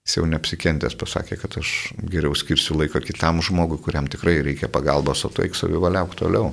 jis 0.07 0.17
jau 0.17 0.25
neapsikentęs 0.29 0.95
pasakė, 0.99 1.37
kad 1.43 1.59
aš 1.61 1.91
geriau 1.99 2.35
skirsiu 2.35 2.79
laiką 2.79 3.03
kitam 3.05 3.43
žmogui, 3.43 3.79
kuriam 3.83 4.07
tikrai 4.09 4.39
reikia 4.43 4.71
pagalbos, 4.71 5.25
o 5.27 5.31
tu 5.31 5.43
eik 5.43 5.55
savivaliauk 5.55 6.15
toliau. 6.19 6.51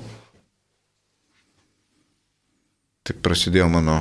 Tik 3.04 3.18
prasidėjo 3.24 3.68
mano 3.72 3.98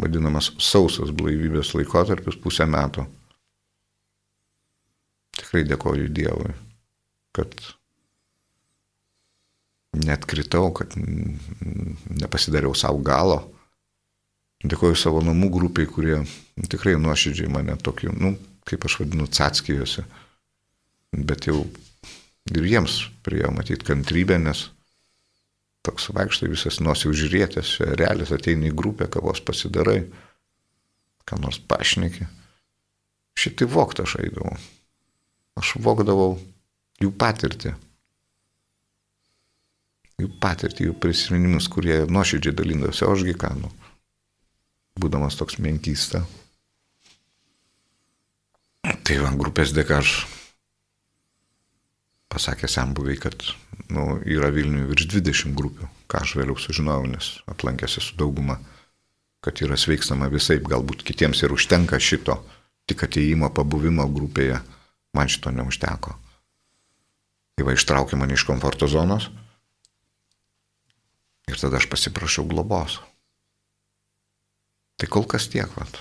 vadinamas 0.00 0.50
sausas 0.62 1.12
blaivybės 1.14 1.74
laikotarpis 1.76 2.38
pusę 2.40 2.66
metų. 2.68 3.04
Tikrai 5.38 5.64
dėkoju 5.68 6.10
Dievui, 6.12 6.52
kad 7.36 7.54
net 9.96 10.24
kritau, 10.28 10.70
kad 10.76 10.94
nepasidariau 10.96 12.74
savo 12.76 13.02
galo. 13.04 13.40
Dėkoju 14.62 14.96
savo 14.96 15.22
namų 15.24 15.48
grupiai, 15.56 15.88
kurie 15.90 16.20
tikrai 16.70 16.94
nuoširdžiai 17.00 17.50
mane 17.50 17.74
tokiu, 17.82 18.12
nu, 18.14 18.36
kaip 18.68 18.84
aš 18.86 19.00
vadinu, 19.00 19.26
atskijosi. 19.26 20.04
Bet 21.12 21.48
jau 21.48 21.64
ir 22.52 22.68
jiems 22.68 23.00
prie 23.26 23.42
matyti 23.52 23.88
kantrybę, 23.88 24.38
nes 24.38 24.68
toks 25.86 26.10
vaikštai 26.14 26.50
visas 26.50 26.78
nosi 26.82 27.10
užžiūrėtės, 27.10 27.74
realis 27.98 28.32
ateina 28.34 28.68
į 28.68 28.76
grupę, 28.78 29.08
kavos 29.10 29.42
pasidarai, 29.44 30.04
ką 31.26 31.38
nors 31.42 31.58
pašneki. 31.58 32.28
Šitai 33.38 33.68
voktą 33.70 34.06
aš 34.06 34.18
eidavau. 34.22 34.54
Aš 35.58 35.74
vokdavau 35.82 36.36
jų 37.02 37.10
patirtį. 37.18 37.74
Jų 40.22 40.28
patirtį, 40.42 40.86
jų 40.90 40.98
prisiminimus, 41.02 41.66
kurie 41.72 42.02
nuoširdžiai 42.06 42.54
dalindavosi, 42.54 43.02
o 43.06 43.16
ašgi 43.16 43.34
ką, 43.40 43.50
nu, 43.58 43.72
būdamas 45.02 45.38
toks 45.40 45.58
menkysta. 45.58 46.22
Tai 49.02 49.18
va, 49.24 49.32
grupės 49.38 49.72
dėka 49.74 49.98
aš 49.98 50.14
pasakė 52.32 52.68
sambuviai, 52.70 53.18
kad 53.20 53.36
nu, 53.92 54.16
yra 54.24 54.50
Vilniuje 54.54 54.88
virš 54.90 55.08
20 55.12 55.56
grupių, 55.58 55.88
ką 56.08 56.24
aš 56.24 56.36
vėliau 56.40 56.56
sužinojau, 56.58 57.06
nes 57.12 57.32
aplankėsi 57.50 58.00
su 58.00 58.16
dauguma, 58.18 58.58
kad 59.44 59.60
yra 59.64 59.76
sveikstama 59.76 60.30
visai, 60.32 60.58
galbūt 60.62 61.04
kitiems 61.04 61.42
ir 61.44 61.52
užtenka 61.52 62.00
šito, 62.00 62.38
tik 62.88 63.04
ateimo 63.06 63.50
pabuvimo 63.54 64.06
grupėje 64.08 64.62
Man 65.12 65.28
šito 65.28 65.52
neužteko. 65.52 66.14
Tai 67.52 67.64
va 67.68 67.74
ištraukė 67.76 68.16
mane 68.16 68.36
iš 68.36 68.46
komforto 68.48 68.88
zonos 68.88 69.28
ir 71.52 71.58
tada 71.60 71.76
aš 71.76 71.88
pasiprašiau 71.92 72.46
globos. 72.48 72.96
Tai 74.96 75.08
kol 75.12 75.26
kas 75.28 75.50
tiek, 75.52 75.68
vat. 75.76 76.00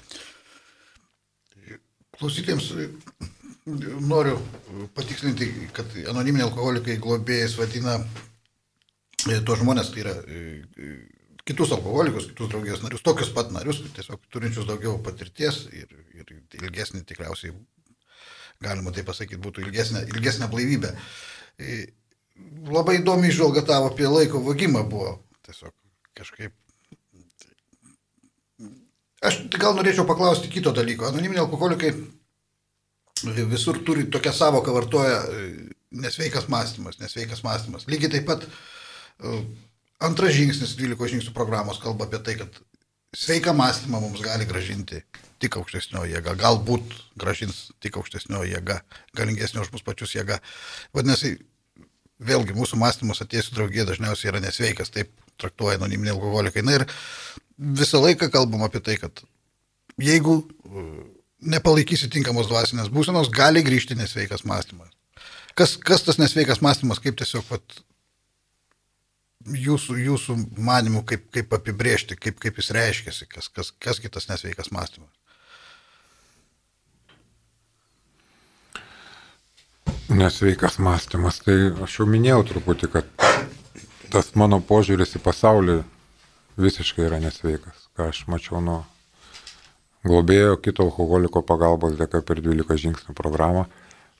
Klausytėms 2.16 2.70
noriu 4.08 4.38
patikslinti, 4.96 5.48
kad 5.76 5.96
anoniminiai 6.12 6.48
alkoholikai 6.50 7.00
globėjais 7.02 7.58
vadina 7.60 7.98
tos 9.46 9.62
žmonės, 9.62 9.92
tai 9.94 10.06
yra 10.06 10.16
kitus 11.46 11.74
alkoholikus, 11.76 12.30
kitus 12.32 12.50
draugijos 12.52 12.84
narius, 12.84 13.04
tokius 13.06 13.32
pat 13.36 13.52
narius, 13.54 13.82
tiesiog 13.96 14.22
turinčius 14.34 14.68
daugiau 14.70 14.98
patirties 15.04 15.66
ir, 15.74 15.90
ir 16.16 16.34
ilgesnį 16.62 17.04
tikriausiai 17.10 17.54
galima 18.62 18.94
tai 18.94 19.04
pasakyti, 19.08 19.42
būtų 19.42 19.66
ilgesnė, 19.66 20.06
ilgesnė 20.14 20.50
blaivybė. 20.52 20.94
E, 21.58 21.82
labai 22.70 23.00
įdomi 23.00 23.32
išvalga 23.32 23.66
tavo 23.68 23.90
apie 23.92 24.08
laiko 24.10 24.42
vagimą 24.46 24.84
buvo. 24.90 25.16
Tiesiog 25.48 25.74
kažkaip. 26.18 26.54
Aš 29.26 29.44
gal 29.62 29.76
norėčiau 29.78 30.06
paklausti 30.10 30.50
kito 30.50 30.74
dalyko. 30.74 31.08
Anoniminiai 31.10 31.44
alkoholikai 31.44 31.92
visur 33.24 33.80
turi 33.86 34.08
tokią 34.12 34.34
savoką 34.34 34.74
vartoja 34.74 35.22
e, 35.24 35.46
nesveikas 35.92 36.48
mąstymas, 36.50 37.00
nesveikas 37.00 37.44
mąstymas. 37.44 37.88
Lygiai 37.88 38.12
taip 38.16 38.28
pat 38.30 38.46
e, 38.46 39.42
antras 40.00 40.36
žingsnis 40.38 40.76
12 40.80 41.16
žingsnių 41.16 41.34
programos 41.36 41.82
kalba 41.84 42.08
apie 42.08 42.22
tai, 42.26 42.38
kad 42.42 42.62
sveiką 43.18 43.54
mąstymą 43.58 44.02
mums 44.02 44.24
gali 44.24 44.48
gražinti 44.48 45.04
tik 45.42 45.58
aukštesnioji 45.58 46.14
jėga, 46.16 46.36
galbūt 46.38 46.94
gražins 47.20 47.72
tik 47.82 47.98
aukštesnioji 47.98 48.54
jėga, 48.54 48.82
galingesnė 49.18 49.64
už 49.64 49.72
mus 49.74 49.86
pačius 49.86 50.14
jėga. 50.14 50.38
Vadinasi, 50.94 51.34
vėlgi 52.22 52.56
mūsų 52.58 52.78
mąstymas 52.78 53.24
atėjusių 53.26 53.58
draugė 53.58 53.88
dažniausiai 53.90 54.30
yra 54.32 54.44
nesveikas, 54.44 54.94
taip 54.94 55.10
traktuoja 55.42 55.80
anoniminiai 55.80 56.14
alkoholikai. 56.14 56.62
Na 56.66 56.78
ir 56.78 56.86
visą 57.58 58.02
laiką 58.04 58.30
kalbam 58.34 58.62
apie 58.68 58.84
tai, 58.86 59.00
kad 59.02 59.24
jeigu 60.02 60.38
uh, 60.44 61.02
nepalaikysi 61.42 62.10
tinkamos 62.12 62.50
dvasinės 62.50 62.92
būsenos, 62.94 63.32
gali 63.34 63.64
grįžti 63.66 63.98
nesveikas 63.98 64.46
mąstymas. 64.48 64.92
Kas, 65.58 65.76
kas 65.78 66.06
tas 66.06 66.20
nesveikas 66.22 66.62
mąstymas, 66.64 67.02
kaip 67.04 67.18
tiesiog 67.20 67.48
vat, 67.50 67.82
jūsų, 69.46 69.98
jūsų 70.06 70.36
manimų, 70.62 71.04
kaip, 71.08 71.26
kaip 71.34 71.54
apibriežti, 71.58 72.16
kaip, 72.20 72.38
kaip 72.42 72.62
jis 72.62 72.72
reiškiasi, 72.78 73.28
kas, 73.32 73.50
kas, 73.50 73.74
kas 73.82 74.00
kitas 74.04 74.30
nesveikas 74.30 74.72
mąstymas? 74.72 75.10
Nesveikas 80.12 80.78
mąstymas, 80.84 81.40
tai 81.46 81.72
aš 81.84 82.02
jau 82.02 82.08
minėjau 82.08 82.44
truputį, 82.50 82.92
kad 82.92 83.28
tas 84.12 84.34
mano 84.36 84.60
požiūris 84.60 85.16
į 85.16 85.22
pasaulį 85.24 85.78
visiškai 86.60 87.08
yra 87.08 87.22
nesveikas. 87.24 87.88
Ką 87.96 88.10
aš 88.12 88.26
mačiau 88.32 88.60
nuo 88.64 88.82
globėjo 90.08 90.58
kito 90.64 90.86
alkoholiko 90.88 91.44
pagalbos 91.46 91.98
dėka 92.00 92.24
per 92.26 92.42
12 92.42 92.78
žingsnių 92.84 93.16
programą, 93.18 93.66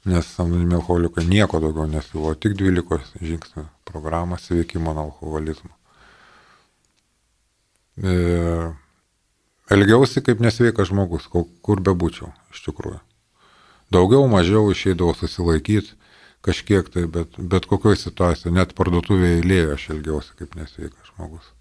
nes 0.06 0.28
anonimi 0.42 0.78
alkoholikai 0.78 1.26
nieko 1.28 1.62
daugiau 1.62 1.88
nesiūlo, 1.90 2.34
tik 2.36 2.58
12 2.60 3.22
žingsnių 3.22 3.66
programą 3.88 4.40
sveikimo 4.42 4.94
nuo 4.98 5.10
alkoholizmo. 5.10 5.74
E, 8.02 8.14
elgiausi 9.74 10.24
kaip 10.26 10.42
nesveikas 10.42 10.90
žmogus, 10.90 11.28
kur 11.30 11.82
bebūčiau, 11.86 12.32
iš 12.54 12.64
tikrųjų. 12.68 13.02
Daugiau, 13.92 14.24
mažiau 14.32 14.70
išeidavau 14.72 15.14
susilaikyti 15.18 15.98
kažkiek 16.46 16.88
tai, 16.90 17.06
bet, 17.12 17.36
bet 17.38 17.68
kokioje 17.70 18.00
situacijoje, 18.06 18.54
net 18.56 18.72
parduotuvėje 18.78 19.42
eilėje 19.42 19.74
aš 19.76 19.90
elgiausi 19.96 20.38
kaip 20.40 20.56
nesveikas 20.58 21.12
žmogus. 21.12 21.52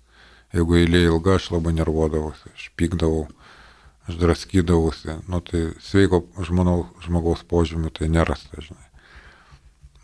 Jeigu 0.54 0.78
eilė 0.80 1.04
ilga, 1.08 1.36
aš 1.38 1.50
labai 1.54 1.74
nervuodavausi, 1.76 2.52
aš 2.54 2.70
pykdavau, 2.80 3.26
aš 4.08 4.20
draskydavausi, 4.20 5.18
nu 5.28 5.42
tai 5.44 5.66
sveiko 5.84 6.24
žmonau, 6.46 6.86
žmogaus 7.04 7.44
požymių 7.50 7.92
tai 7.96 8.08
nerasta, 8.12 8.62
žinai. 8.62 8.88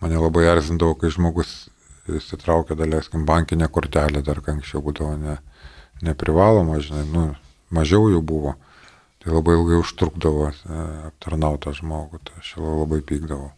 Mane 0.02 0.20
labai 0.20 0.44
erzindavo, 0.50 0.98
kai 1.00 1.10
žmogus 1.14 1.70
įsitraukia, 2.06 2.76
daleiskim, 2.78 3.24
bankinę 3.26 3.70
kortelę, 3.72 4.22
dar 4.22 4.42
anksčiau 4.44 4.84
būdavo 4.84 5.16
ne, 5.18 5.38
neprivaloma, 6.04 6.78
žinai, 6.84 7.06
nu, 7.10 7.26
mažiau 7.74 8.10
jų 8.12 8.22
buvo 8.22 8.56
tai 9.26 9.34
labai 9.34 9.56
ilgai 9.58 9.80
užtrukdavo 9.82 10.46
e, 10.46 10.80
aptarnautą 11.08 11.72
žmogų, 11.74 12.20
tai 12.22 12.38
aš 12.38 12.52
labai 12.62 13.00
pykdavau. 13.02 13.50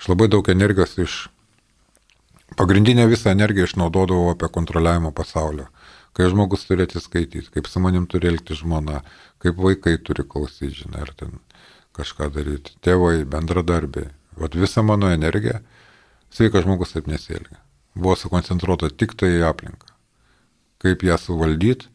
Aš 0.00 0.08
labai 0.08 0.30
daug 0.32 0.48
energijos 0.48 0.96
iš, 1.04 1.16
pagrindinę 2.56 3.04
visą 3.10 3.34
energiją 3.36 3.68
išnaudodavau 3.68 4.30
apie 4.32 4.48
kontroliavimą 4.48 5.12
pasaulio. 5.12 5.68
Kai 6.12 6.28
žmogus 6.28 6.66
turi 6.68 6.84
atsiskaityti, 6.84 7.48
kaip 7.54 7.68
su 7.70 7.80
manim 7.80 8.04
turi 8.10 8.28
elgti 8.28 8.56
žmona, 8.58 9.00
kaip 9.40 9.56
vaikai 9.56 9.96
turi 10.04 10.26
klausyti, 10.28 10.82
žinai, 10.82 11.06
ar 11.06 11.12
ten, 11.16 11.38
kažką 11.96 12.28
daryti. 12.34 12.76
Tėvai, 12.84 13.22
bendradarbiai. 13.28 14.10
Vat 14.40 14.56
visa 14.56 14.84
mano 14.84 15.08
energija, 15.12 15.60
sveikas 16.32 16.66
žmogus 16.66 16.92
taip 16.92 17.08
nesielgia. 17.08 17.60
Buvo 17.94 18.16
sukoncentruota 18.16 18.90
tik 18.92 19.16
tai 19.20 19.34
į 19.38 19.46
aplinką. 19.48 19.88
Kaip 20.84 21.04
ją 21.06 21.18
suvaldyti, 21.20 21.88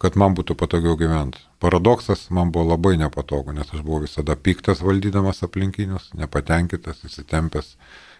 kad 0.00 0.16
man 0.18 0.34
būtų 0.36 0.56
patogiau 0.58 0.96
gyventi. 0.98 1.40
Paradoksas 1.62 2.26
man 2.34 2.50
buvo 2.52 2.74
labai 2.74 2.96
nepatogu, 3.00 3.54
nes 3.54 3.70
aš 3.70 3.84
buvau 3.84 4.02
visada 4.04 4.36
piktas 4.36 4.82
valdydamas 4.84 5.42
aplinkinius, 5.46 6.10
nepatenkintas, 6.18 7.04
įsitempęs 7.06 7.74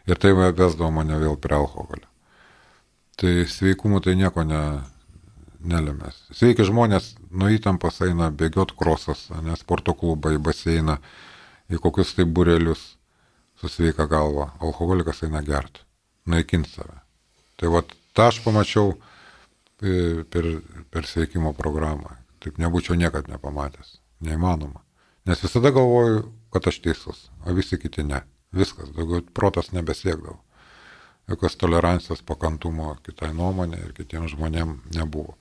ir 0.09 0.21
tai 0.21 0.33
vesdavo 0.37 0.91
mane 0.95 1.19
vėl 1.21 1.37
prie 1.41 1.57
alkoholio. 1.59 2.09
Tai 3.19 3.33
sveikumu 3.51 4.01
tai 4.03 4.17
nieko 4.19 4.43
ne, 4.47 4.61
nelemės. 5.69 6.19
Sveiki 6.35 6.67
žmonės 6.69 7.15
nuo 7.31 7.51
įtampos 7.53 8.01
eina 8.07 8.31
bėgiot 8.31 8.75
krosas, 8.79 9.27
ne 9.45 9.57
sporto 9.61 9.95
klubą, 9.99 10.35
į 10.37 10.43
baseiną, 10.45 10.99
į 11.73 11.81
kokius 11.83 12.15
tai 12.17 12.27
burelius 12.29 12.85
su 13.61 13.71
sveika 13.73 14.07
galva. 14.11 14.53
Alkoholikas 14.61 15.25
eina 15.27 15.43
gert, 15.45 15.83
naikint 16.27 16.69
save. 16.71 17.01
Tai 17.61 17.73
va, 17.75 17.85
tą 18.17 18.29
aš 18.31 18.41
pamačiau 18.45 18.95
e, 18.95 20.25
per, 20.31 20.49
per 20.91 21.09
sveikimo 21.09 21.55
programą. 21.57 22.19
Taip 22.45 22.61
nebūčiau 22.61 22.99
niekad 23.01 23.31
nepamatęs. 23.33 23.99
Neįmanoma. 24.25 24.83
Nes 25.25 25.41
visada 25.41 25.73
galvoju, 25.73 26.27
kad 26.53 26.67
aš 26.69 26.83
teisus, 26.85 27.29
o 27.45 27.55
visi 27.57 27.79
kiti 27.81 28.05
ne. 28.05 28.21
Viskas, 28.55 28.93
daugiau 28.95 29.25
protas 29.35 29.73
nebesiekdavo. 29.73 30.37
Jokios 31.29 31.57
tolerancijos, 31.57 32.21
pakantumo 32.23 32.99
kitai 33.07 33.33
nuomonė 33.33 33.81
ir 33.81 33.95
kitiems 33.97 34.35
žmonėms 34.35 34.93
nebuvo. 34.95 35.39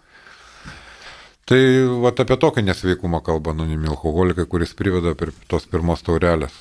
Tai 1.44 1.60
vat, 2.00 2.22
apie 2.24 2.38
tokį 2.40 2.62
nesveikumą 2.64 3.20
kalba 3.24 3.52
anonimi 3.52 3.90
alkoholikai, 3.92 4.46
kuris 4.48 4.72
priveda 4.80 5.12
prie 5.20 5.34
tos 5.52 5.66
pirmos 5.68 6.04
taurelės. 6.08 6.54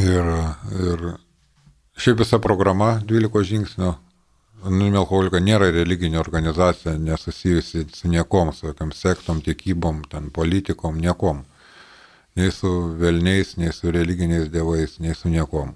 Ir, 0.00 0.28
ir 0.80 1.02
šiaip 2.00 2.22
visa 2.22 2.38
programa 2.40 2.94
12 3.04 3.42
žingsnių 3.50 3.90
anonimi 4.64 4.96
alkoholikai 5.02 5.42
nėra 5.44 5.68
religinė 5.74 6.16
organizacija, 6.22 6.94
nesusijusi 6.96 7.84
su 7.92 8.08
niekom, 8.08 8.54
su 8.56 8.70
jokiam 8.70 8.94
sektom, 8.96 9.42
tikybom, 9.44 10.06
ten 10.08 10.30
politikom, 10.32 10.96
niekom. 10.96 11.42
Nei 12.40 12.54
su 12.54 12.70
velniais, 12.96 13.58
nei 13.60 13.74
su 13.76 13.92
religiniais 13.92 14.48
dievais, 14.54 14.94
nei 15.04 15.12
su 15.18 15.28
niekom. 15.28 15.74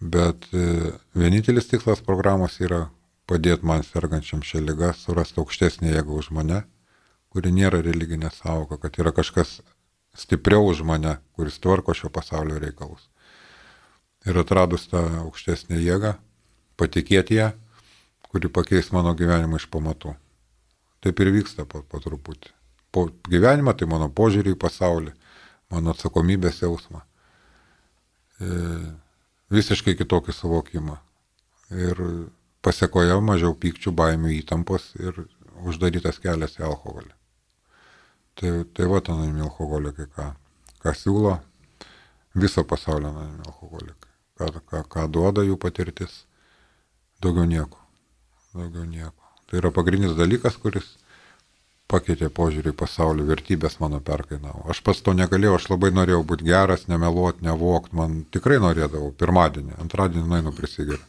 Bet 0.00 0.50
e, 0.52 0.90
vienintelis 1.16 1.70
tikslas 1.70 2.04
programos 2.04 2.58
yra 2.60 2.82
padėti 3.30 3.64
man 3.64 3.86
sergančiam 3.86 4.44
šią 4.44 4.66
lygą 4.66 4.92
surasti 4.98 5.40
aukštesnį 5.40 5.94
jėgą 5.94 6.18
už 6.20 6.30
mane 6.36 6.60
kuri 7.30 7.52
nėra 7.54 7.80
religinė 7.84 8.30
savoka, 8.34 8.78
kad 8.82 8.98
yra 8.98 9.12
kažkas 9.14 9.60
stipriau 10.18 10.66
už 10.70 10.82
mane, 10.86 11.18
kuris 11.38 11.58
tvarko 11.62 11.94
šio 11.94 12.10
pasaulio 12.10 12.58
reikalus. 12.62 13.06
Ir 14.26 14.36
atradus 14.42 14.88
tą 14.90 15.02
aukštesnę 15.22 15.78
jėgą, 15.80 16.16
patikėti 16.80 17.38
ją, 17.38 17.52
kuri 18.30 18.50
pakeis 18.52 18.90
mano 18.92 19.14
gyvenimą 19.16 19.60
iš 19.60 19.68
pamatų. 19.72 20.14
Taip 21.00 21.20
ir 21.22 21.30
vyksta 21.32 21.64
po, 21.64 21.82
po 21.82 22.00
truputį. 22.02 22.52
Po 22.92 23.06
gyvenimą 23.30 23.72
tai 23.78 23.88
mano 23.88 24.10
požiūrį 24.12 24.56
į 24.56 24.60
pasaulį, 24.60 25.14
mano 25.72 25.94
atsakomybės 25.94 26.60
jausmą. 26.64 27.00
E, 28.40 28.50
visiškai 29.54 29.94
kitokį 29.96 30.34
suvokimą. 30.36 30.98
Ir 31.70 32.02
pasiekoje 32.66 33.16
mažiau 33.24 33.54
pykčių, 33.54 33.94
baimių, 33.96 34.34
įtampos 34.40 34.90
ir 34.98 35.24
uždarytas 35.70 36.18
kelias 36.20 36.58
į 36.58 36.66
alkoholį. 36.68 37.19
Tai, 38.40 38.52
tai 38.72 38.86
va 38.88 39.02
anonimi 39.04 39.44
alkoholikai, 39.44 40.06
ką, 40.16 40.30
ką 40.80 40.94
siūlo 40.96 41.34
viso 42.40 42.64
pasaulio 42.64 43.10
alkoholikai, 43.44 44.12
ką, 44.38 44.48
ką, 44.70 44.82
ką 44.88 45.04
duoda 45.12 45.44
jų 45.44 45.58
patirtis, 45.60 46.24
daugiau 47.20 47.44
nieko. 47.44 47.76
Daugiau 48.54 48.86
nieko. 48.88 49.28
Tai 49.46 49.60
yra 49.60 49.70
pagrindinis 49.74 50.16
dalykas, 50.16 50.56
kuris 50.62 50.88
pakeitė 51.90 52.30
požiūrį 52.32 52.72
į 52.72 52.78
pasaulį, 52.80 53.26
vertybės 53.28 53.80
mano 53.82 54.00
perkainavo. 54.00 54.64
Aš 54.70 54.80
pats 54.86 55.02
to 55.04 55.14
negalėjau, 55.16 55.56
aš 55.58 55.68
labai 55.72 55.90
norėjau 55.94 56.22
būti 56.32 56.46
geras, 56.46 56.86
nemeluot, 56.90 57.42
nevokt, 57.44 57.92
man 57.92 58.22
tikrai 58.32 58.60
norėdavau 58.62 59.10
pirmadienį, 59.20 59.74
antradienį 59.84 60.26
nueinu 60.30 60.54
prisigeriu. 60.56 61.02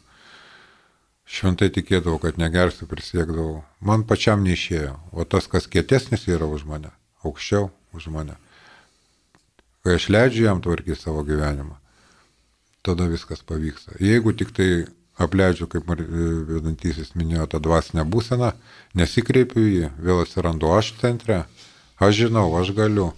Šventai 1.31 1.69
tikėdavau, 1.71 2.17
kad 2.19 2.41
negersiu, 2.41 2.89
prisiekdavau. 2.91 3.61
Man 3.79 4.03
pačiam 4.09 4.41
neišėjo. 4.43 4.97
O 5.15 5.23
tas, 5.23 5.47
kas 5.47 5.69
kietesnis 5.71 6.25
yra 6.27 6.49
už 6.49 6.65
mane, 6.67 6.91
aukščiau 7.25 7.69
už 7.97 8.07
mane. 8.13 8.37
Kai 9.81 9.97
aš 9.97 10.09
leidžiu 10.13 10.45
jam 10.45 10.61
tvarkyti 10.61 10.99
savo 10.99 11.23
gyvenimą, 11.25 11.77
tada 12.85 13.07
viskas 13.09 13.41
pavyksta. 13.45 13.97
Jeigu 13.99 14.33
tik 14.37 14.53
tai 14.53 14.85
apleidžiu, 15.21 15.67
kaip 15.69 15.89
vedantysis 15.89 17.13
minėjo, 17.17 17.47
tą 17.51 17.61
dvasinę 17.63 18.05
būseną, 18.09 18.53
nesikreipiu 18.97 19.65
jį, 19.65 19.89
vėl 20.01 20.21
atsirandu 20.23 20.71
aš 20.73 20.93
centre, 21.01 21.43
aš 22.01 22.15
žinau, 22.23 22.47
aš 22.57 22.73
galiu, 22.77 23.11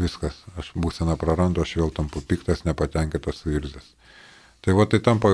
viskas, 0.00 0.36
aš 0.60 0.72
būseną 0.76 1.16
prarandu, 1.20 1.64
aš 1.64 1.76
vėl 1.80 1.92
tampu 1.94 2.22
piktas, 2.24 2.64
nepatenkintas 2.68 3.42
suirzęs. 3.42 3.90
Tai 4.62 4.78
va 4.78 4.86
tai 4.86 5.02
tampa 5.04 5.32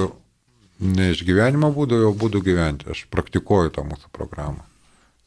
ne 0.80 1.10
iš 1.12 1.22
gyvenimo 1.26 1.70
būdo, 1.74 2.00
jau 2.02 2.14
būdų 2.16 2.42
gyventi, 2.46 2.90
aš 2.90 3.06
praktikuoju 3.12 3.74
tą 3.76 3.84
mūsų 3.86 4.10
programą. 4.14 4.64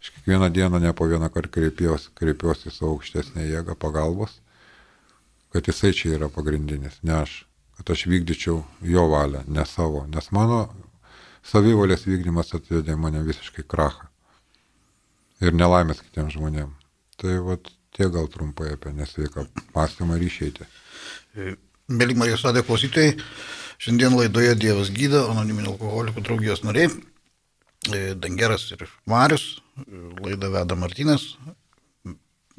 Aš 0.01 0.09
kiekvieną 0.15 0.49
dieną 0.49 0.79
ne 0.79 0.93
po 0.93 1.07
vieną 1.07 1.29
kartą 1.29 1.53
kreipiuosi, 1.53 2.09
kreipiuosi 2.17 2.69
į 2.71 2.73
savo 2.73 2.95
aukštesnę 2.95 3.45
jėgą 3.45 3.75
pagalbos, 3.77 4.39
kad 5.53 5.67
jisai 5.69 5.91
čia 5.93 6.15
yra 6.17 6.29
pagrindinis, 6.33 6.97
ne 7.05 7.19
aš, 7.21 7.43
kad 7.77 7.91
aš 7.93 8.07
vykdyčiau 8.09 8.63
jo 8.81 9.03
valią, 9.11 9.43
ne 9.47 9.65
savo, 9.69 10.07
nes 10.09 10.31
mano 10.33 10.63
savivalės 11.45 12.07
vykdymas 12.09 12.49
atvedė 12.57 12.95
mane 12.97 13.21
visiškai 13.27 13.67
krachą 13.67 14.09
ir 15.41 15.53
nelaimės 15.57 16.01
kitiems 16.01 16.33
žmonėms. 16.37 16.89
Tai 17.21 17.37
vat 17.45 17.69
tiek 17.93 18.09
gal 18.13 18.29
trumpai 18.33 18.73
apie 18.73 18.95
nesveiką 18.97 19.45
mąstymą 19.75 20.17
ir 20.17 20.25
išeitį. 20.29 20.67
Mėly 21.91 22.17
Marijos 22.17 22.45
Radė 22.47 22.63
klausytojai, 22.65 23.17
šiandien 23.81 24.17
laidoje 24.17 24.55
Dievas 24.57 24.89
gydo, 24.93 25.27
anoniminio 25.29 25.75
alkoholikų 25.75 26.25
draugijos 26.25 26.63
nariai, 26.65 26.89
e, 26.89 27.10
Dangeras 27.89 28.67
ir 28.71 28.85
Marius, 29.09 29.61
laidą 30.21 30.51
veda 30.53 30.75
Martinas. 30.75 31.35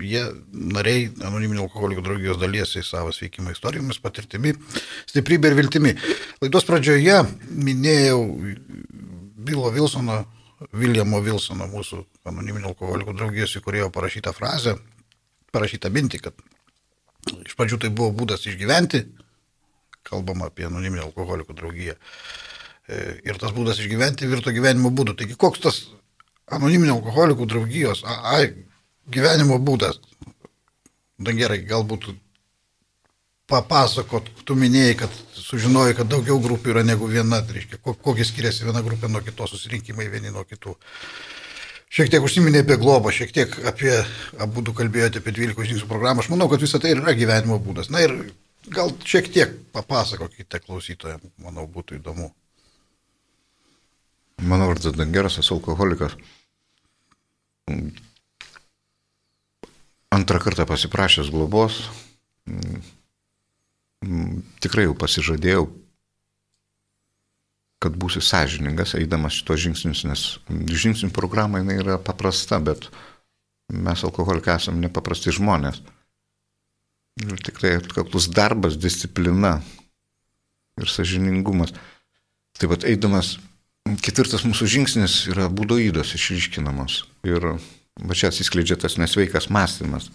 Jie 0.03 0.23
nariai 0.51 1.13
anoniminio 1.23 1.69
alkoholikų 1.69 2.03
draugijos 2.03 2.41
dalyjasi 2.41 2.83
savo 2.83 3.13
sveikimo 3.15 3.53
istorijomis, 3.53 4.01
patirtimi, 4.03 4.55
stiprybė 5.07 5.53
ir 5.53 5.59
viltimi. 5.61 5.93
Laidos 6.43 6.67
pradžioje 6.67 7.21
minėjau 7.55 8.23
Bilo 9.43 9.71
Vilsono, 9.75 10.25
Viljamo 10.75 11.21
Vilsono, 11.23 11.69
mūsų 11.71 12.01
anoniminio 12.27 12.73
alkoholikų 12.73 13.15
draugijos 13.15 13.55
įkurėjo 13.61 13.93
parašytą 13.95 14.35
frazę, 14.35 14.75
parašytą 15.55 15.91
mintį, 15.95 16.23
kad 16.25 16.43
iš 17.45 17.55
pradžių 17.59 17.85
tai 17.85 17.91
buvo 17.95 18.11
būdas 18.23 18.49
išgyventi, 18.51 19.05
kalbama 20.09 20.51
apie 20.51 20.67
anoniminio 20.67 21.07
alkoholikų 21.11 21.59
draugiją. 21.59 21.95
E, 22.91 23.03
ir 23.29 23.39
tas 23.39 23.55
būdas 23.55 23.79
išgyventi 23.79 24.27
virto 24.31 24.51
gyvenimo 24.55 24.91
būdu. 24.91 25.15
Taigi 25.19 25.39
koks 25.39 25.63
tas 25.63 25.81
anoniminio 26.51 26.97
alkoholikų 26.99 27.47
draugijos, 27.49 28.03
a, 28.05 28.35
a, 28.35 28.41
gyvenimo 29.13 29.59
būdas. 29.63 30.01
Na 31.23 31.35
gerai, 31.37 31.61
galbūt 31.69 32.09
papasakot, 33.53 34.27
tu 34.49 34.57
minėjai, 34.59 34.97
kad 35.05 35.15
sužinojai, 35.37 35.95
kad 35.99 36.11
daugiau 36.11 36.41
grupių 36.43 36.75
yra 36.75 36.83
negu 36.87 37.07
viena, 37.11 37.43
tai 37.45 37.59
reiškia, 37.59 37.79
kokie 37.85 38.27
skiriasi 38.27 38.67
viena 38.67 38.83
grupė 38.83 39.11
nuo 39.13 39.23
kitos, 39.23 39.55
susirinkimai 39.55 40.09
vieni 40.11 40.33
nuo 40.35 40.43
kitų. 40.49 40.75
Šiek 41.93 42.09
tiek 42.09 42.25
užsiminė 42.25 42.63
apie 42.65 42.79
globą, 42.81 43.13
šiek 43.13 43.35
tiek 43.37 43.57
apie, 43.69 43.93
abu 44.41 44.65
du 44.65 44.73
kalbėjote 44.75 45.21
apie 45.21 45.35
12 45.37 45.69
žingsnių 45.69 45.91
programą. 45.91 46.25
Aš 46.25 46.31
manau, 46.33 46.49
kad 46.49 46.65
visa 46.65 46.81
tai 46.81 46.95
yra 46.97 47.13
gyvenimo 47.15 47.61
būdas. 47.63 47.93
Na 47.93 48.01
ir 48.07 48.17
gal 48.73 48.95
šiek 49.05 49.29
tiek 49.35 49.59
papasakokite 49.77 50.63
klausytojams, 50.65 51.35
manau, 51.45 51.69
būtų 51.69 52.01
įdomu. 52.01 52.33
Mano 54.43 54.67
vardas 54.67 54.97
Dangeras, 54.97 55.39
esu 55.39 55.55
alkoholikas. 55.55 56.17
Antrą 60.11 60.39
kartą 60.43 60.67
pasiprašęs 60.67 61.31
globos, 61.31 61.79
tikrai 64.61 64.89
jau 64.89 64.97
pasižadėjau, 64.99 65.69
kad 67.83 67.95
būsiu 67.99 68.23
sąžiningas, 68.23 68.97
eidamas 68.99 69.39
šitos 69.39 69.63
žingsnius, 69.63 70.03
nes 70.11 70.25
žingsnių 70.51 71.13
programa 71.15 71.63
jinai 71.63 71.79
yra 71.79 71.97
paprasta, 72.03 72.59
bet 72.59 72.91
mes 73.71 74.03
alkoholikai 74.05 74.59
esame 74.59 74.83
nepaprasti 74.83 75.35
žmonės. 75.39 75.81
Ir 77.23 77.39
tikrai 77.47 77.77
atkaklus 77.79 78.27
darbas, 78.33 78.75
disciplina 78.81 79.61
ir 80.81 80.91
sažiningumas. 80.91 81.75
Taip 82.59 82.75
pat 82.75 82.87
eidamas 82.91 83.37
Ketvirtas 84.03 84.47
mūsų 84.47 84.69
žingsnis 84.71 85.17
yra 85.31 85.49
būdoidos 85.53 86.15
išryškinamos. 86.17 87.03
Ir 87.27 87.55
va 88.03 88.17
čia 88.19 88.31
atsiskleidžia 88.33 88.79
tas 88.81 88.99
nesveikas 89.01 89.51
mąstymas. 89.53 90.11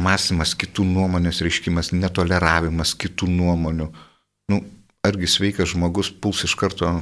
mąstymas, 0.00 0.54
kitų 0.58 0.84
nuomonės 0.88 1.40
reiškimas, 1.44 1.92
netoleravimas 1.94 2.94
kitų 2.98 3.28
nuomonių. 3.30 3.88
Nu, 4.50 4.60
argi 5.06 5.28
sveikas 5.30 5.72
žmogus 5.74 6.10
puls 6.10 6.44
iš 6.46 6.56
karto 6.58 7.00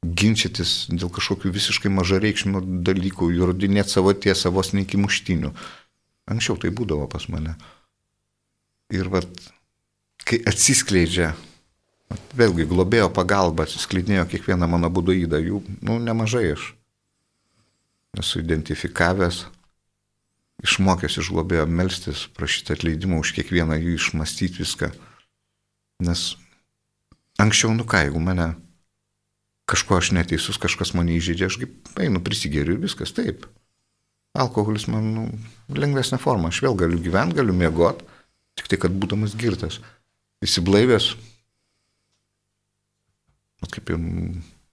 ginčytis 0.00 0.88
dėl 0.88 1.10
kažkokių 1.12 1.52
visiškai 1.52 1.92
mažareikšmio 1.92 2.62
dalykų, 2.86 3.32
įrodinėti 3.36 3.96
savo 3.96 4.14
tiesą 4.16 4.52
vos 4.54 4.72
ne 4.72 4.86
iki 4.86 5.00
muštinių. 5.00 5.52
Anksčiau 6.30 6.56
tai 6.60 6.72
būdavo 6.72 7.08
pas 7.10 7.26
mane. 7.32 7.56
Ir 8.94 9.10
vat, 9.12 9.30
kai 10.24 10.40
atsiskleidžia, 10.50 11.34
vėlgi 12.36 12.66
globėjo 12.70 13.08
pagalba, 13.14 13.66
atsiskleidinėjo 13.66 14.26
kiekvieną 14.30 14.68
mano 14.70 14.90
būdoidą, 14.92 15.40
jų, 15.42 15.62
nu, 15.86 15.98
nemažai 16.02 16.52
aš 16.54 16.72
esu 18.18 18.40
identifikavęs, 18.42 19.44
išmokęs 20.66 21.20
iš 21.22 21.30
globėjo 21.32 21.66
melstis, 21.70 22.26
prašyti 22.36 22.74
atleidimo 22.74 23.20
už 23.22 23.34
kiekvieną 23.38 23.78
jų 23.78 23.94
išmastyti 23.96 24.64
viską. 24.64 24.90
Nes 26.06 26.34
anksčiau, 27.40 27.72
nu 27.76 27.86
ką, 27.86 28.02
jeigu 28.06 28.22
mane 28.22 28.52
kažko 29.70 30.00
aš 30.00 30.10
neteisus, 30.16 30.58
kažkas 30.58 30.94
mane 30.98 31.14
įžeidžia, 31.14 31.46
aš 31.46 31.60
kaip 31.62 32.02
einu 32.02 32.22
prisigeriu 32.24 32.74
ir 32.74 32.82
viskas 32.82 33.14
taip. 33.14 33.46
Alkoholis 34.34 34.88
man 34.90 35.10
nu, 35.14 35.24
lengvesnė 35.74 36.18
forma, 36.22 36.50
aš 36.50 36.62
vėl 36.64 36.76
galiu 36.78 36.98
gyventi, 37.02 37.38
galiu 37.38 37.54
mėgoti, 37.54 38.06
tik 38.58 38.70
tai, 38.70 38.78
kad 38.82 38.94
būdamas 38.94 39.36
girtas, 39.38 39.78
įsiblaivęs, 40.42 41.12
kaip 43.68 43.92
jau 43.92 43.98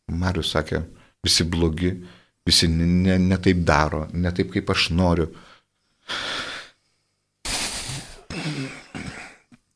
Marius 0.08 0.54
sakė, 0.56 0.82
visi 1.26 1.44
blogi, 1.44 1.92
visi 2.48 2.70
ne, 2.72 3.18
ne, 3.20 3.38
taip 3.44 3.66
daro, 3.68 4.06
ne 4.14 4.32
taip, 4.32 4.54
kaip 4.54 4.70
aš 4.72 4.90
noriu. 4.96 5.28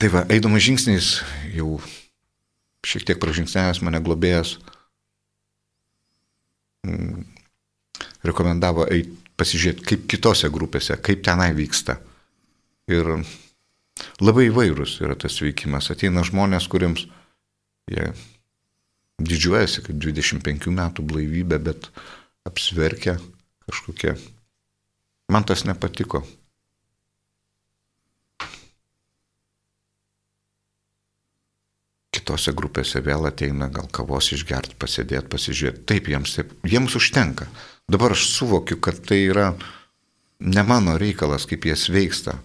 Tai 0.01 0.09
va, 0.09 0.23
eidamas 0.31 0.63
žingsniais, 0.65 1.09
jau 1.53 1.75
šiek 2.87 3.03
tiek 3.05 3.19
pražingsnėjęs 3.21 3.83
mane 3.85 3.99
globėjas, 4.01 4.55
Mm, 6.81 7.27
rekomendavo 8.25 8.87
eiti 8.89 9.13
pasižiūrėti, 9.37 9.85
kaip 9.85 10.05
kitose 10.09 10.49
grupėse, 10.53 10.95
kaip 11.01 11.21
tenai 11.25 11.51
vyksta. 11.53 11.99
Ir 12.89 13.07
labai 14.21 14.47
įvairūs 14.49 14.95
yra 15.05 15.15
tas 15.17 15.37
veikimas. 15.41 15.91
Ateina 15.93 16.23
žmonės, 16.25 16.65
kuriems 16.69 17.05
jie 17.89 18.07
didžiuojasi, 19.27 19.85
kad 19.87 20.01
25 20.01 20.69
metų 20.73 21.05
blaivybė, 21.07 21.61
bet 21.63 21.89
apsverkia 22.47 23.17
kažkokie. 23.67 24.15
Man 25.31 25.47
tas 25.47 25.65
nepatiko. 25.67 26.25
kitose 32.21 32.53
grupėse 32.55 33.01
vėl 33.03 33.25
ateina 33.27 33.67
gal 33.71 33.87
kavos 33.91 34.31
išgerti, 34.35 34.77
pasėdėti, 34.79 35.29
pasižiūrėti. 35.31 35.83
Taip, 35.89 36.07
jiems, 36.11 36.35
taip, 36.37 36.53
jiems 36.67 36.95
užtenka. 36.95 37.47
Dabar 37.91 38.15
aš 38.15 38.27
suvokiu, 38.35 38.77
kad 38.79 39.01
tai 39.07 39.23
yra 39.27 39.51
ne 40.39 40.63
mano 40.63 40.97
reikalas, 41.01 41.47
kaip 41.49 41.65
jie 41.65 41.75
sveiksta. 41.75 42.37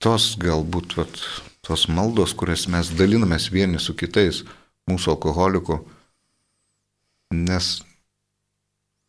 Tos 0.00 0.32
galbūt, 0.40 0.96
vat, 0.96 1.20
tos 1.66 1.86
maldos, 1.88 2.34
kurias 2.34 2.66
mes 2.72 2.92
dalinamės 2.96 3.50
vieni 3.52 3.80
su 3.80 3.94
kitais, 3.94 4.44
mūsų 4.90 5.14
alkoholikų, 5.14 5.80
nes 7.36 7.72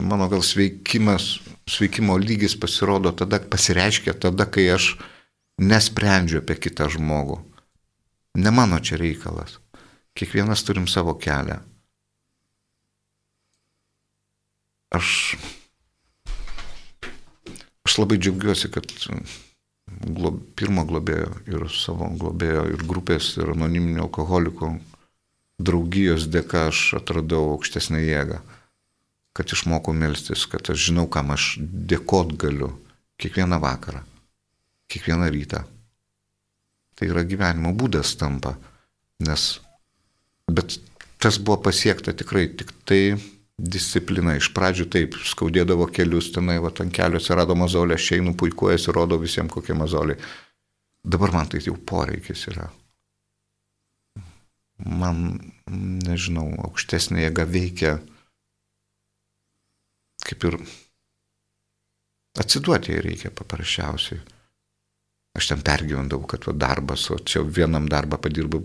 mano 0.01 0.27
gal 0.29 0.43
sveikimas, 0.45 1.37
sveikimo 1.69 2.17
lygis 2.19 2.57
pasirodo 2.59 3.13
tada, 3.15 3.39
pasireiškia 3.39 4.17
tada, 4.17 4.45
kai 4.49 4.67
aš 4.73 4.95
nesprendžiu 5.61 6.41
apie 6.41 6.57
kitą 6.57 6.89
žmogų 6.91 7.39
Ne 8.35 8.51
mano 8.51 8.79
čia 8.79 8.95
reikalas. 8.97 9.59
Kiekvienas 10.15 10.63
turim 10.63 10.87
savo 10.87 11.15
kelią. 11.19 11.59
Aš, 14.91 15.35
aš 17.87 17.97
labai 17.99 18.19
džiaugiuosi, 18.19 18.71
kad 18.71 18.87
glob, 20.05 20.39
pirmo 20.57 20.85
globėjo 20.89 21.31
ir 21.49 21.67
savo 21.73 22.09
globėjo 22.21 22.67
ir 22.73 22.85
grupės 22.87 23.33
ir 23.37 23.53
anoniminių 23.55 24.05
alkoholikų 24.07 24.71
draugijos 25.61 26.29
dėka 26.33 26.67
aš 26.69 26.85
atradau 27.01 27.51
aukštesnę 27.55 28.01
jėgą, 28.01 28.39
kad 29.37 29.53
išmokau 29.53 29.93
melstis, 29.93 30.47
kad 30.49 30.73
aš 30.73 30.87
žinau, 30.89 31.05
kam 31.11 31.35
aš 31.35 31.53
dėkot 31.61 32.33
galiu 32.41 32.73
kiekvieną 33.21 33.61
vakarą, 33.61 34.01
kiekvieną 34.89 35.29
rytą 35.35 35.61
tai 37.01 37.09
yra 37.09 37.23
gyvenimo 37.25 37.73
būdas 37.73 38.13
tampa. 38.13 38.53
Nes, 39.25 39.57
bet 40.45 40.77
tas 41.21 41.39
buvo 41.41 41.57
pasiekta 41.65 42.13
tikrai 42.13 42.45
tik 42.53 42.69
tai 42.85 43.17
disciplina. 43.61 44.35
Iš 44.39 44.51
pradžių 44.55 44.87
taip, 44.91 45.17
skaudėdavo 45.27 45.87
kelius, 45.93 46.31
tenai, 46.35 46.57
va, 46.63 46.73
ant 46.83 46.93
kelio 46.95 47.21
atsirado 47.21 47.57
mazolė, 47.57 47.97
aš 47.99 48.11
einu 48.17 48.35
puikuojasi, 48.39 48.93
rodo 48.95 49.19
visiems 49.21 49.53
kokie 49.53 49.77
mazoliai. 49.77 50.19
Dabar 51.01 51.33
man 51.33 51.49
tai 51.49 51.61
jau 51.65 51.75
poreikis 51.77 52.47
yra. 52.51 52.69
Man, 54.81 55.37
nežinau, 55.69 56.47
aukštesnė 56.65 57.27
jėga 57.27 57.45
veikia 57.49 57.99
kaip 60.25 60.45
ir 60.47 60.57
atsiduoti 62.39 62.93
jai 62.93 63.01
reikia 63.05 63.31
paprasčiausiai. 63.35 64.21
Aš 65.37 65.47
ten 65.51 65.63
pergyvendavau, 65.63 66.27
kad 66.27 66.45
va, 66.47 66.53
darbas, 66.65 67.07
o 67.11 67.17
čia 67.23 67.43
vienam 67.43 67.87
darbą 67.91 68.19
padirbau 68.19 68.63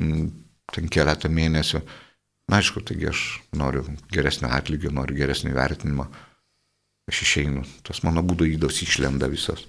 mm, 0.00 0.26
ten 0.74 0.88
keletą 0.92 1.30
mėnesių. 1.32 1.80
Na, 2.52 2.58
aišku, 2.60 2.82
taigi 2.84 3.06
aš 3.08 3.20
noriu 3.56 3.80
geresnio 4.12 4.50
atlygio, 4.52 4.90
noriu 4.92 5.16
geresnio 5.16 5.54
vertinimo. 5.56 6.04
Aš 7.08 7.22
išeinu, 7.24 7.62
tos 7.80 8.02
mano 8.04 8.20
būdo 8.20 8.44
įdos 8.44 8.82
išlenda 8.84 9.24
visos. 9.32 9.62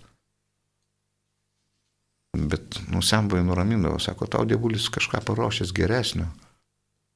Bet 2.35 2.81
nusembai 2.91 3.39
nuramindavo, 3.47 4.01
sako, 4.03 4.27
tau 4.27 4.43
dievulis 4.43 4.89
kažką 4.91 5.21
paruošęs 5.23 5.71
geresnio, 5.71 6.27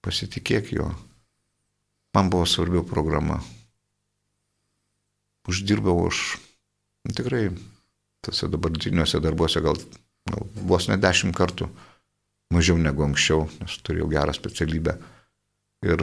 pasitikėk 0.08 0.72
jo. 0.78 0.88
Man 2.16 2.32
buvo 2.32 2.48
svarbiau 2.48 2.88
programa. 2.88 3.42
Uždirbau 5.52 6.00
už 6.08 6.38
tikrai 7.12 7.52
tose 8.24 8.48
dabartiniuose 8.48 9.20
darbuose 9.20 9.60
gal, 9.68 9.76
gal 10.32 10.48
vos 10.72 10.88
ne 10.88 10.96
dešimt 10.96 11.36
kartų 11.36 11.68
mažiau 12.56 12.80
negu 12.80 13.04
anksčiau, 13.04 13.50
nes 13.60 13.80
turėjau 13.84 14.08
gerą 14.16 14.40
specialybę. 14.40 14.96
Ir 15.86 16.02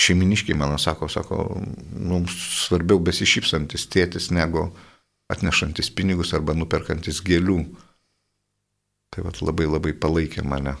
šeiminiškiai 0.00 0.56
mano 0.58 0.78
sako, 0.80 1.08
sako, 1.12 1.44
mums 1.92 2.34
svarbiau 2.64 3.00
besišypsantis 3.04 3.86
tėtis 3.92 4.30
negu 4.34 4.68
atnešantis 5.32 5.90
pinigus 5.94 6.34
arba 6.36 6.56
nuperkantis 6.56 7.22
gėlių. 7.24 7.60
Tai 9.14 9.28
vat 9.28 9.40
labai 9.44 9.68
labai 9.68 9.94
palaikė 9.94 10.42
mane 10.42 10.74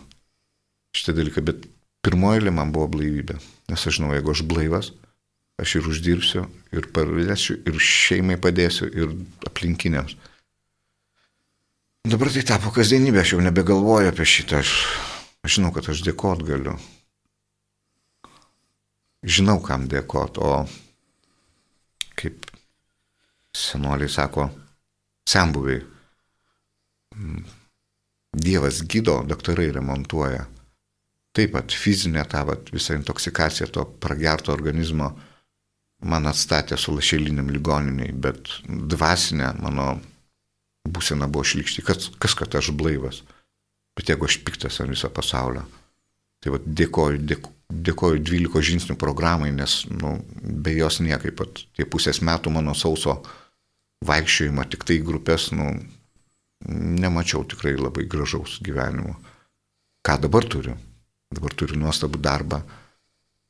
šitą 0.94 1.14
dalyką, 1.16 1.42
bet 1.46 1.64
pirmoji 2.04 2.52
man 2.54 2.72
buvo 2.74 2.88
blaivybė. 2.96 3.38
Nes 3.70 3.86
aš 3.86 3.98
žinau, 3.98 4.12
jeigu 4.14 4.34
aš 4.34 4.42
blaivas, 4.46 4.92
aš 5.62 5.78
ir 5.78 5.88
uždirbsiu, 5.90 6.44
ir 6.74 6.88
parvesiu, 6.94 7.56
ir 7.66 7.80
šeimai 7.80 8.36
padėsiu, 8.42 8.90
ir 8.90 9.14
aplinkiniams. 9.48 10.16
Dabar 12.04 12.28
tai 12.34 12.42
tapo 12.44 12.70
kasdienybė, 12.74 13.22
aš 13.22 13.34
jau 13.34 13.44
nebegalvoju 13.44 14.10
apie 14.10 14.26
šitą, 14.28 14.60
aš, 14.60 14.74
aš 15.44 15.58
žinau, 15.58 15.70
kad 15.76 15.88
aš 15.92 16.02
dėkot 16.06 16.42
galiu. 16.46 16.74
Žinau, 19.24 19.60
kam 19.64 19.86
dėkot, 19.88 20.40
o 20.40 20.64
kaip 22.18 22.48
senoliai 23.54 24.10
sako, 24.10 24.48
sembuviai, 25.28 25.84
Dievas 28.34 28.80
gydo, 28.90 29.20
daktarai 29.22 29.68
remontuoja. 29.70 30.48
Taip 31.34 31.52
pat 31.54 31.74
fizinė 31.74 32.24
ta 32.30 32.42
vat, 32.46 32.72
visa 32.74 32.96
intoksikacija 32.98 33.68
to 33.70 33.84
pragerto 34.02 34.52
organizmo 34.54 35.12
man 36.04 36.26
atstatė 36.26 36.78
su 36.78 36.94
lašeliniam 36.94 37.50
ligoniniai, 37.54 38.12
bet 38.12 38.50
dvasinė 38.66 39.52
mano 39.62 39.86
būsena 40.84 41.28
buvo 41.30 41.46
šlikšti, 41.46 41.84
kas, 41.86 42.10
kas 42.20 42.34
kad 42.38 42.54
aš 42.58 42.72
blaivas, 42.76 43.22
bet 43.96 44.10
jeigu 44.10 44.28
aš 44.28 44.38
piktas 44.46 44.80
ant 44.82 44.92
viso 44.92 45.10
pasaulio. 45.14 45.64
Tai 46.42 46.54
va, 46.54 46.60
dėkoju, 46.60 47.22
dėkoju, 47.24 47.54
dėkoju 47.88 48.22
12 48.28 48.64
žingsnių 48.68 48.96
programai, 49.00 49.50
nes 49.54 49.82
nu, 49.88 50.18
be 50.42 50.74
jos 50.76 51.00
niekaip 51.00 51.38
pat 51.40 51.64
tie 51.76 51.86
pusės 51.88 52.20
metų 52.20 52.52
mano 52.52 52.74
sauso 52.76 53.20
vaikščiojimo 54.04 54.66
tik 54.68 54.84
tai 54.84 54.98
grupės, 55.04 55.48
nu, 55.56 55.70
nemačiau 56.68 57.44
tikrai 57.48 57.74
labai 57.78 58.04
gražaus 58.10 58.58
gyvenimo. 58.64 59.16
Ką 60.04 60.18
dabar 60.20 60.44
turiu? 60.44 60.76
Dabar 61.32 61.54
turiu 61.56 61.78
nuostabų 61.80 62.20
darbą, 62.22 62.60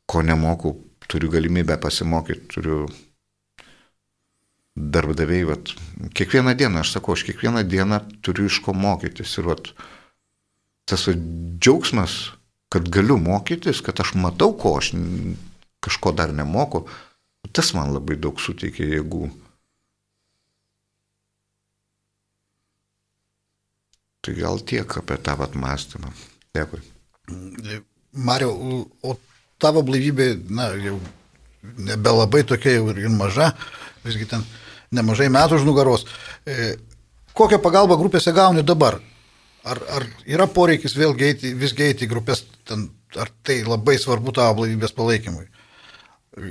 ko 0.06 0.22
nemoku 0.22 0.76
turiu 1.10 1.30
galimybę 1.32 1.76
pasimokyti, 1.82 2.46
turiu 2.54 2.84
darbdaviai, 4.76 5.44
vat, 5.46 5.74
kiekvieną 6.16 6.54
dieną, 6.58 6.82
aš 6.82 6.94
sakau, 6.96 7.14
aš 7.14 7.26
kiekvieną 7.28 7.62
dieną 7.68 8.00
turiu 8.24 8.48
iš 8.50 8.60
ko 8.64 8.74
mokytis. 8.74 9.36
Ir 9.38 9.50
vat, 9.52 9.70
tas 10.84 11.06
džiaugsmas, 11.08 12.16
kad 12.72 12.88
galiu 12.92 13.16
mokytis, 13.20 13.80
kad 13.84 14.00
aš 14.00 14.14
matau, 14.18 14.52
ko 14.58 14.76
aš 14.80 14.92
kažko 15.84 16.12
dar 16.16 16.32
nemoku, 16.34 16.84
tas 17.52 17.72
man 17.76 17.92
labai 17.94 18.16
daug 18.20 18.40
suteikia 18.40 18.88
jėgų. 18.96 19.28
Tai 24.24 24.32
gal 24.38 24.62
tiek 24.64 24.96
apie 24.98 25.18
tą 25.20 25.36
vat 25.36 25.56
mąstymą. 25.60 26.10
Dėkui. 26.56 26.80
Mario, 28.14 28.54
o 29.04 29.16
tavo 29.60 29.82
blaivybė, 29.84 30.28
na, 30.48 30.70
jau 30.80 30.96
nebelabai 31.84 32.44
tokia 32.48 32.78
jau 32.78 32.92
ir 32.92 33.08
maža, 33.12 33.50
visgi 34.04 34.28
ten 34.28 34.44
nemažai 34.94 35.28
metų 35.32 35.58
už 35.58 35.66
nugaros. 35.68 36.06
E, 36.46 36.76
kokią 37.36 37.60
pagalbą 37.60 37.98
grupėse 38.00 38.32
gauni 38.36 38.64
dabar? 38.64 39.00
Ar, 39.64 39.80
ar 39.96 40.04
yra 40.28 40.46
poreikis 40.50 40.96
vėl 40.96 41.14
geiti, 41.16 41.54
vis 41.56 41.72
geiti 41.76 42.08
grupės, 42.08 42.44
ten, 42.68 42.90
ar 43.16 43.30
tai 43.46 43.62
labai 43.64 43.96
svarbu 44.00 44.34
tavo 44.36 44.58
blaivybės 44.60 44.92
palaikymui? 44.96 45.46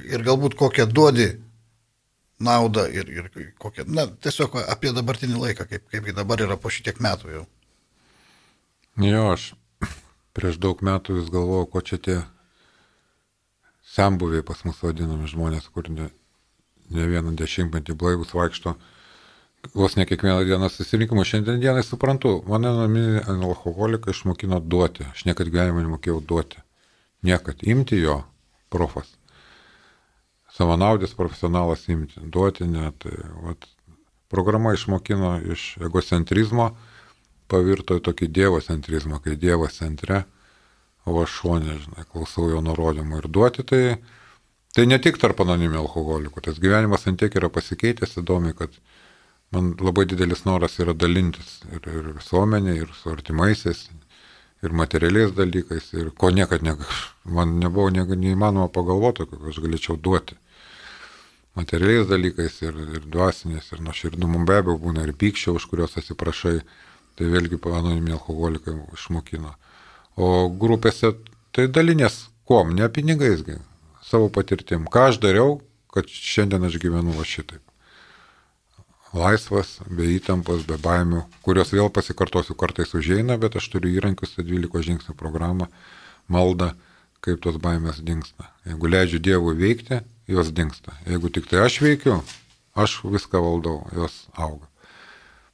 Ir 0.09 0.23
galbūt 0.25 0.55
kokią 0.57 0.87
duodi 0.89 1.27
naudą 2.43 2.87
ir, 2.89 3.09
ir 3.09 3.27
kokią, 3.61 3.85
na, 3.87 4.07
tiesiog 4.23 4.57
apie 4.63 4.93
dabartinį 4.95 5.39
laiką, 5.39 5.67
kaip, 5.69 5.85
kaip 5.91 6.09
dabar 6.17 6.41
yra 6.41 6.57
po 6.57 6.71
šitiek 6.73 6.97
metų 7.03 7.35
jau. 7.35 7.43
Jo, 9.03 9.27
aš 9.35 9.51
prieš 10.37 10.59
daug 10.61 10.81
metų 10.85 11.19
vis 11.19 11.29
galvojau, 11.33 11.69
ko 11.69 11.83
čia 11.85 12.01
tie 12.01 12.17
sambuviai 13.93 14.45
pas 14.45 14.63
mus 14.65 14.81
vadinami 14.81 15.29
žmonės, 15.29 15.69
kur 15.73 15.89
ne, 15.93 16.09
ne 16.89 17.07
vieną 17.09 17.35
dešimtmetį 17.37 17.95
blaivus 17.99 18.33
vaikšto, 18.33 18.75
vos 19.71 19.95
ne 19.95 20.05
kiekvieną 20.09 20.43
dieną 20.47 20.69
susirinkimų. 20.69 21.25
Šiandien 21.27 21.61
dienai 21.63 21.83
suprantu, 21.87 22.35
mane 22.49 22.71
naminį 22.75 23.23
alkoholiką 23.31 24.11
išmokino 24.11 24.59
duoti. 24.59 25.07
Aš 25.11 25.25
niekad 25.29 25.51
gyvenime 25.53 25.85
nemokėjau 25.85 26.19
duoti. 26.21 26.59
Niekad. 27.23 27.63
Imti 27.63 28.01
jo 28.01 28.21
profas. 28.73 29.07
Savanaudis 30.53 31.15
profesionalas 31.17 31.87
imti. 31.89 32.19
Duoti 32.23 32.67
net. 32.69 32.99
Tai, 33.05 33.15
vat, 33.47 33.69
programa 34.33 34.73
išmokino 34.73 35.37
iš 35.53 35.75
egocentrizmo 35.77 36.71
pavirto 37.53 37.99
į 37.99 38.01
tokį 38.07 38.29
dievocentrizmą, 38.33 39.19
kai 39.21 39.35
dievas 39.37 39.77
centre, 39.77 40.23
o 41.05 41.19
aš 41.21 41.35
šonė, 41.41 41.75
žinai, 41.83 42.05
klausau 42.09 42.47
jo 42.49 42.61
nurodymų 42.65 43.19
ir 43.19 43.27
duoti, 43.37 43.65
tai, 43.69 43.81
tai 44.73 44.87
ne 44.89 44.97
tik 45.03 45.19
tarp 45.21 45.43
anonimų 45.43 45.77
alkoholikų, 45.83 46.41
tas 46.47 46.61
gyvenimas 46.63 47.05
ant 47.11 47.21
tiek 47.21 47.35
yra 47.37 47.51
pasikeitęs 47.53 48.17
įdomi, 48.23 48.55
kad 48.57 48.79
man 49.53 49.73
labai 49.79 50.05
didelis 50.09 50.45
noras 50.47 50.79
yra 50.83 50.95
dalintis 50.97 51.59
ir, 51.71 51.87
ir 51.87 52.13
visuomenė, 52.19 52.77
ir 52.83 52.93
su 52.97 53.11
artimaisiais, 53.13 53.85
ir 54.63 54.77
materialiais 54.83 55.35
dalykais, 55.37 55.91
ir 55.97 56.13
ko 56.17 56.31
niekad 56.33 56.63
ne, 56.65 56.77
man 57.25 57.57
nebuvo 57.59 57.89
ne, 57.93 58.05
neįmanoma 58.07 58.69
pagalvoti, 58.73 59.27
kad 59.29 59.51
aš 59.51 59.59
galėčiau 59.65 59.99
duoti. 59.99 60.39
Materialiais 61.59 62.07
dalykais 62.09 62.63
ir, 62.65 62.79
ir 62.97 63.03
dvasinės, 63.13 63.69
ir 63.75 63.83
nuoširdumų 63.85 64.45
be 64.49 64.57
abejo 64.63 64.79
būna 64.87 65.05
ir 65.05 65.13
pykščio, 65.13 65.53
už 65.59 65.67
kuriuos 65.69 65.99
atsiprašai, 66.01 66.57
Tai 67.17 67.29
vėlgi 67.29 67.59
anoniminiai 67.61 68.17
alkoholikai 68.17 68.73
išmokino. 68.97 69.53
O 70.17 70.49
grupėse 70.49 71.13
tai 71.53 71.67
dalinės 71.69 72.29
kuom, 72.49 72.73
ne 72.73 72.89
pinigais, 72.89 73.43
savo 74.01 74.29
patirtim. 74.33 74.87
Ką 74.89 75.09
aš 75.11 75.21
dariau, 75.21 75.61
kad 75.93 76.09
šiandien 76.09 76.65
aš 76.65 76.79
gyvenu 76.81 77.13
va 77.13 77.25
šitaip. 77.25 77.62
Laisvas, 79.13 79.75
be 79.93 80.07
įtampos, 80.15 80.63
be 80.65 80.79
baimių, 80.81 81.21
kurios 81.45 81.69
vėl 81.75 81.91
pasikartosiu 81.93 82.55
kartais 82.57 82.95
užeina, 82.97 83.37
bet 83.37 83.59
aš 83.59 83.67
turiu 83.75 83.91
įrankius, 83.93 84.33
12 84.39 84.81
žingsnių 84.87 85.13
programą, 85.19 85.69
maldą, 86.33 86.71
kaip 87.21 87.43
tos 87.45 87.59
baimės 87.61 88.01
dinksta. 88.01 88.49
Jeigu 88.65 88.89
leidžiu 88.89 89.21
Dievui 89.21 89.53
veikti, 89.59 90.01
jos 90.27 90.49
dinksta. 90.55 90.97
Jeigu 91.05 91.29
tik 91.29 91.45
tai 91.51 91.61
aš 91.67 91.77
veikiu, 91.85 92.19
aš 92.73 93.03
viską 93.05 93.41
valdau, 93.45 93.83
jos 93.93 94.23
auga. 94.33 94.65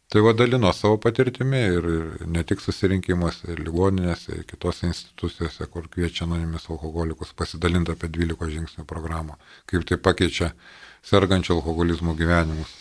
Tai 0.09 0.23
vadalino 0.25 0.71
savo 0.73 0.97
patirtimi 0.97 1.59
ir, 1.69 1.87
ne 2.25 2.41
tik 2.47 2.63
susirinkimuose, 2.63 3.51
ir 3.53 3.59
ligoninėse, 3.61 4.39
ir 4.39 4.47
kitose 4.49 4.87
institucijose, 4.87 5.67
kur 5.69 5.85
kviečia 5.91 6.23
anonimis 6.25 6.65
alkoholikus 6.71 7.35
pasidalinti 7.37 7.93
apie 7.93 8.09
12 8.15 8.49
žingsnių 8.55 8.87
programą, 8.89 9.37
kaip 9.69 9.85
tai 9.85 9.99
pakeičia 10.01 10.53
sergančio 11.05 11.59
alkoholizmo 11.59 12.15
gyvenimus. 12.17 12.71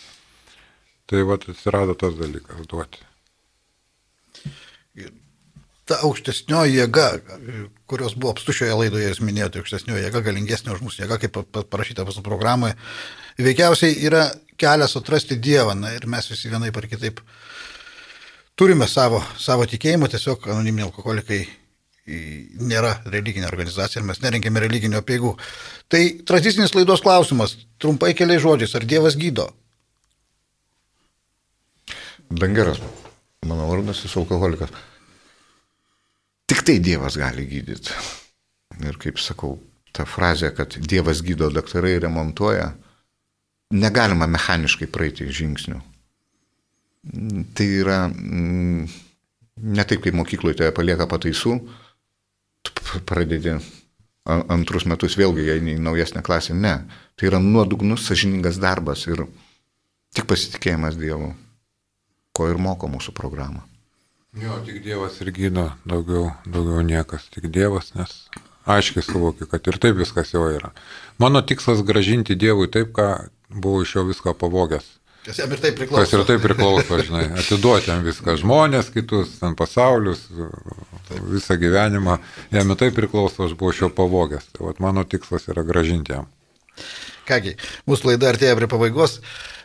Tai 1.09 1.23
vad 1.25 1.45
atsirado 1.49 1.95
tas 1.97 2.17
dalykas 2.19 2.67
duoti. 2.69 3.01
Ta 5.89 5.97
aukštesnioji 6.05 6.75
jėga, 6.77 7.05
kurios 7.89 8.13
buvo 8.13 8.35
apstušioje 8.35 8.75
laidoje, 8.77 9.07
jūs 9.09 9.23
minėjote, 9.25 9.63
aukštesnioji 9.63 10.03
jėga, 10.05 10.21
galingesnė 10.27 10.75
už 10.75 10.83
mūsų 10.85 11.01
jėga, 11.01 11.17
kaip 11.23 11.39
parašyta 11.73 12.05
pas 12.05 12.19
programoje, 12.25 12.75
veikiausiai 13.41 13.95
yra 14.05 14.27
kelias 14.61 14.93
atrasti 14.99 15.39
Dievą. 15.41 15.73
Na, 15.79 15.95
ir 15.97 16.05
mes 16.05 16.29
visi 16.29 16.51
vienaip 16.51 16.77
ar 16.77 16.85
kitaip 16.91 17.23
turime 18.59 18.85
savo, 18.91 19.23
savo 19.41 19.65
tikėjimą, 19.71 20.11
tiesiog 20.13 20.45
anoniminiai 20.51 20.91
alkoholikai 20.91 21.41
nėra 22.69 22.99
religinė 23.09 23.47
organizacija 23.49 24.01
ir 24.01 24.07
mes 24.07 24.21
nerinkėme 24.21 24.61
religinio 24.61 25.01
peigų. 25.05 25.33
Tai 25.89 26.01
tradicinis 26.29 26.73
laidos 26.77 27.01
klausimas, 27.05 27.55
trumpai 27.81 28.13
keliais 28.17 28.45
žodžiais, 28.45 28.75
ar 28.77 28.85
Dievas 28.85 29.17
gydo? 29.17 29.49
Dangeras, 32.29 32.77
mano 33.45 33.67
vardas 33.67 34.03
esu 34.05 34.21
alkoholikas. 34.21 34.69
Tik 36.45 36.61
tai 36.61 36.77
Dievas 36.79 37.17
gali 37.17 37.45
gydyti. 37.49 37.95
Ir 38.85 38.99
kaip 39.01 39.17
sakau, 39.17 39.57
ta 39.93 40.05
frazė, 40.05 40.51
kad 40.53 40.77
Dievas 40.77 41.23
gydo, 41.25 41.49
daktarai 41.49 41.97
remontuoja, 41.99 42.69
negalima 43.73 44.29
mechaniškai 44.29 44.89
praeiti 44.93 45.25
žingsnių. 45.25 45.81
Tai 47.57 47.67
yra 47.81 47.99
mm, 48.11 48.85
ne 49.73 49.87
taip, 49.89 50.05
kaip 50.05 50.17
mokykloje 50.21 50.61
tave 50.61 50.75
palieka 50.75 51.09
pataisų, 51.09 51.57
tu 52.61 53.03
pradedi 53.09 53.57
antrus 54.29 54.85
metus 54.85 55.17
vėlgi 55.17 55.49
eini 55.55 55.79
į 55.79 55.83
naujesnę 55.83 56.21
klasę. 56.21 56.53
Ne, 56.53 56.77
tai 57.17 57.31
yra 57.31 57.41
nuodugnus, 57.41 58.05
sažiningas 58.05 58.61
darbas 58.61 59.07
ir 59.09 59.25
tik 60.13 60.29
pasitikėjimas 60.29 60.97
Dievu, 60.99 61.33
ko 62.35 62.49
ir 62.51 62.59
moko 62.61 62.89
mūsų 62.91 63.13
programą. 63.17 63.65
Jo, 64.37 64.59
tik 64.65 64.83
Dievas 64.85 65.17
ir 65.23 65.31
gydo, 65.33 65.71
daugiau, 65.89 66.29
daugiau 66.45 66.83
niekas, 66.85 67.25
tik 67.33 67.49
Dievas, 67.49 67.95
nes 67.97 68.13
aiškiai 68.69 69.03
suvokiu, 69.03 69.47
kad 69.49 69.65
ir 69.67 69.79
taip 69.81 69.97
viskas 69.97 70.35
jau 70.35 70.45
yra. 70.53 70.69
Mano 71.21 71.41
tikslas 71.41 71.81
gražinti 71.85 72.37
Dievui 72.37 72.69
taip, 72.71 72.93
ką 72.93 73.09
buvau 73.49 73.81
iš 73.83 73.95
jo 73.97 74.05
viską 74.11 74.35
pavogęs. 74.37 74.85
Kas 75.25 75.41
jam 75.41 75.51
ir 75.51 75.59
taip 75.61 75.75
priklauso. 75.75 76.05
Kas 76.05 76.13
ir 76.15 76.25
taip 76.29 76.43
priklauso, 76.45 76.99
žinai, 77.03 77.25
atiduoti 77.41 77.91
jam 77.91 78.05
viską, 78.05 78.37
žmonės 78.39 78.93
kitus, 78.93 79.35
ten 79.41 79.57
pasaulius, 79.59 80.23
visą 81.33 81.57
gyvenimą, 81.59 82.19
jam 82.55 82.73
ir 82.73 82.79
taip 82.79 82.95
priklauso, 82.97 83.47
aš 83.49 83.57
buvau 83.59 83.73
iš 83.75 83.83
jo 83.83 83.89
pavogęs. 83.97 84.47
Tai 84.55 84.69
vat, 84.69 84.79
mano 84.83 85.03
tikslas 85.09 85.49
yra 85.51 85.65
gražinti 85.67 86.15
jam. 86.15 86.29
Kągi, 87.29 87.53
mūsų 87.85 88.13
laida 88.13 88.31
artėja 88.31 88.55
prie 88.57 88.67
pabaigos. 88.69 89.19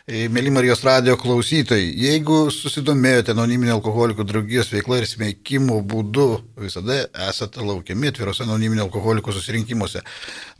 E, 0.05 0.27
mėly 0.29 0.51
Marijos 0.53 0.83
radio 0.85 1.15
klausytojai, 1.17 1.87
jeigu 1.97 2.51
susidomėjote 2.53 3.33
anoniminio 3.33 3.79
alkoholikų 3.79 4.21
draugijos 4.29 4.69
veikla 4.69 4.99
ir 4.99 5.07
sveikimo 5.09 5.79
būdu, 5.81 6.27
visada 6.61 6.99
esate 7.25 7.65
laukiami 7.65 8.11
atvirose 8.11 8.45
anoniminio 8.45 8.85
alkoholikų 8.85 9.33
susirinkimuose. 9.33 10.03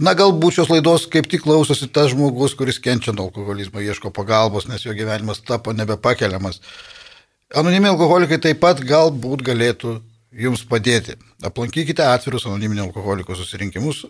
Na, 0.02 0.16
galbūt 0.18 0.58
šios 0.58 0.74
laidos 0.74 1.06
kaip 1.14 1.30
tik 1.30 1.46
klausosi 1.46 1.92
tas 1.94 2.10
žmogus, 2.16 2.58
kuris 2.58 2.82
kenčia 2.82 3.14
nuo 3.14 3.28
alkoholizmo, 3.30 3.86
ieško 3.86 4.10
pagalbos, 4.16 4.66
nes 4.72 4.88
jo 4.88 4.98
gyvenimas 4.98 5.46
tapo 5.46 5.78
nebepakeliamas. 5.78 6.64
Anoniminiai 7.54 7.94
alkoholikai 7.94 8.42
taip 8.42 8.66
pat 8.66 8.82
galbūt 8.82 9.46
galėtų 9.46 10.00
jums 10.36 10.64
padėti. 10.68 11.16
Aplankykite 11.46 12.04
atvirus 12.04 12.46
anoniminio 12.50 12.86
alkoholiko 12.88 13.36
susirinkimus, 13.38 14.02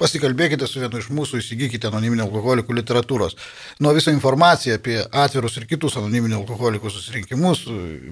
pasikalbėkite 0.00 0.66
su 0.66 0.82
vienu 0.82 1.00
iš 1.00 1.10
mūsų, 1.14 1.40
įsigykite 1.42 1.90
anoniminio 1.90 2.26
alkoholikų 2.26 2.76
literatūros. 2.80 3.36
Nuo 3.84 3.94
visą 3.96 4.14
informaciją 4.14 4.78
apie 4.78 4.98
atvirus 5.06 5.58
ir 5.58 5.66
kitus 5.70 5.98
anoniminio 6.00 6.40
alkoholikų 6.42 6.92
susirinkimus 6.94 7.64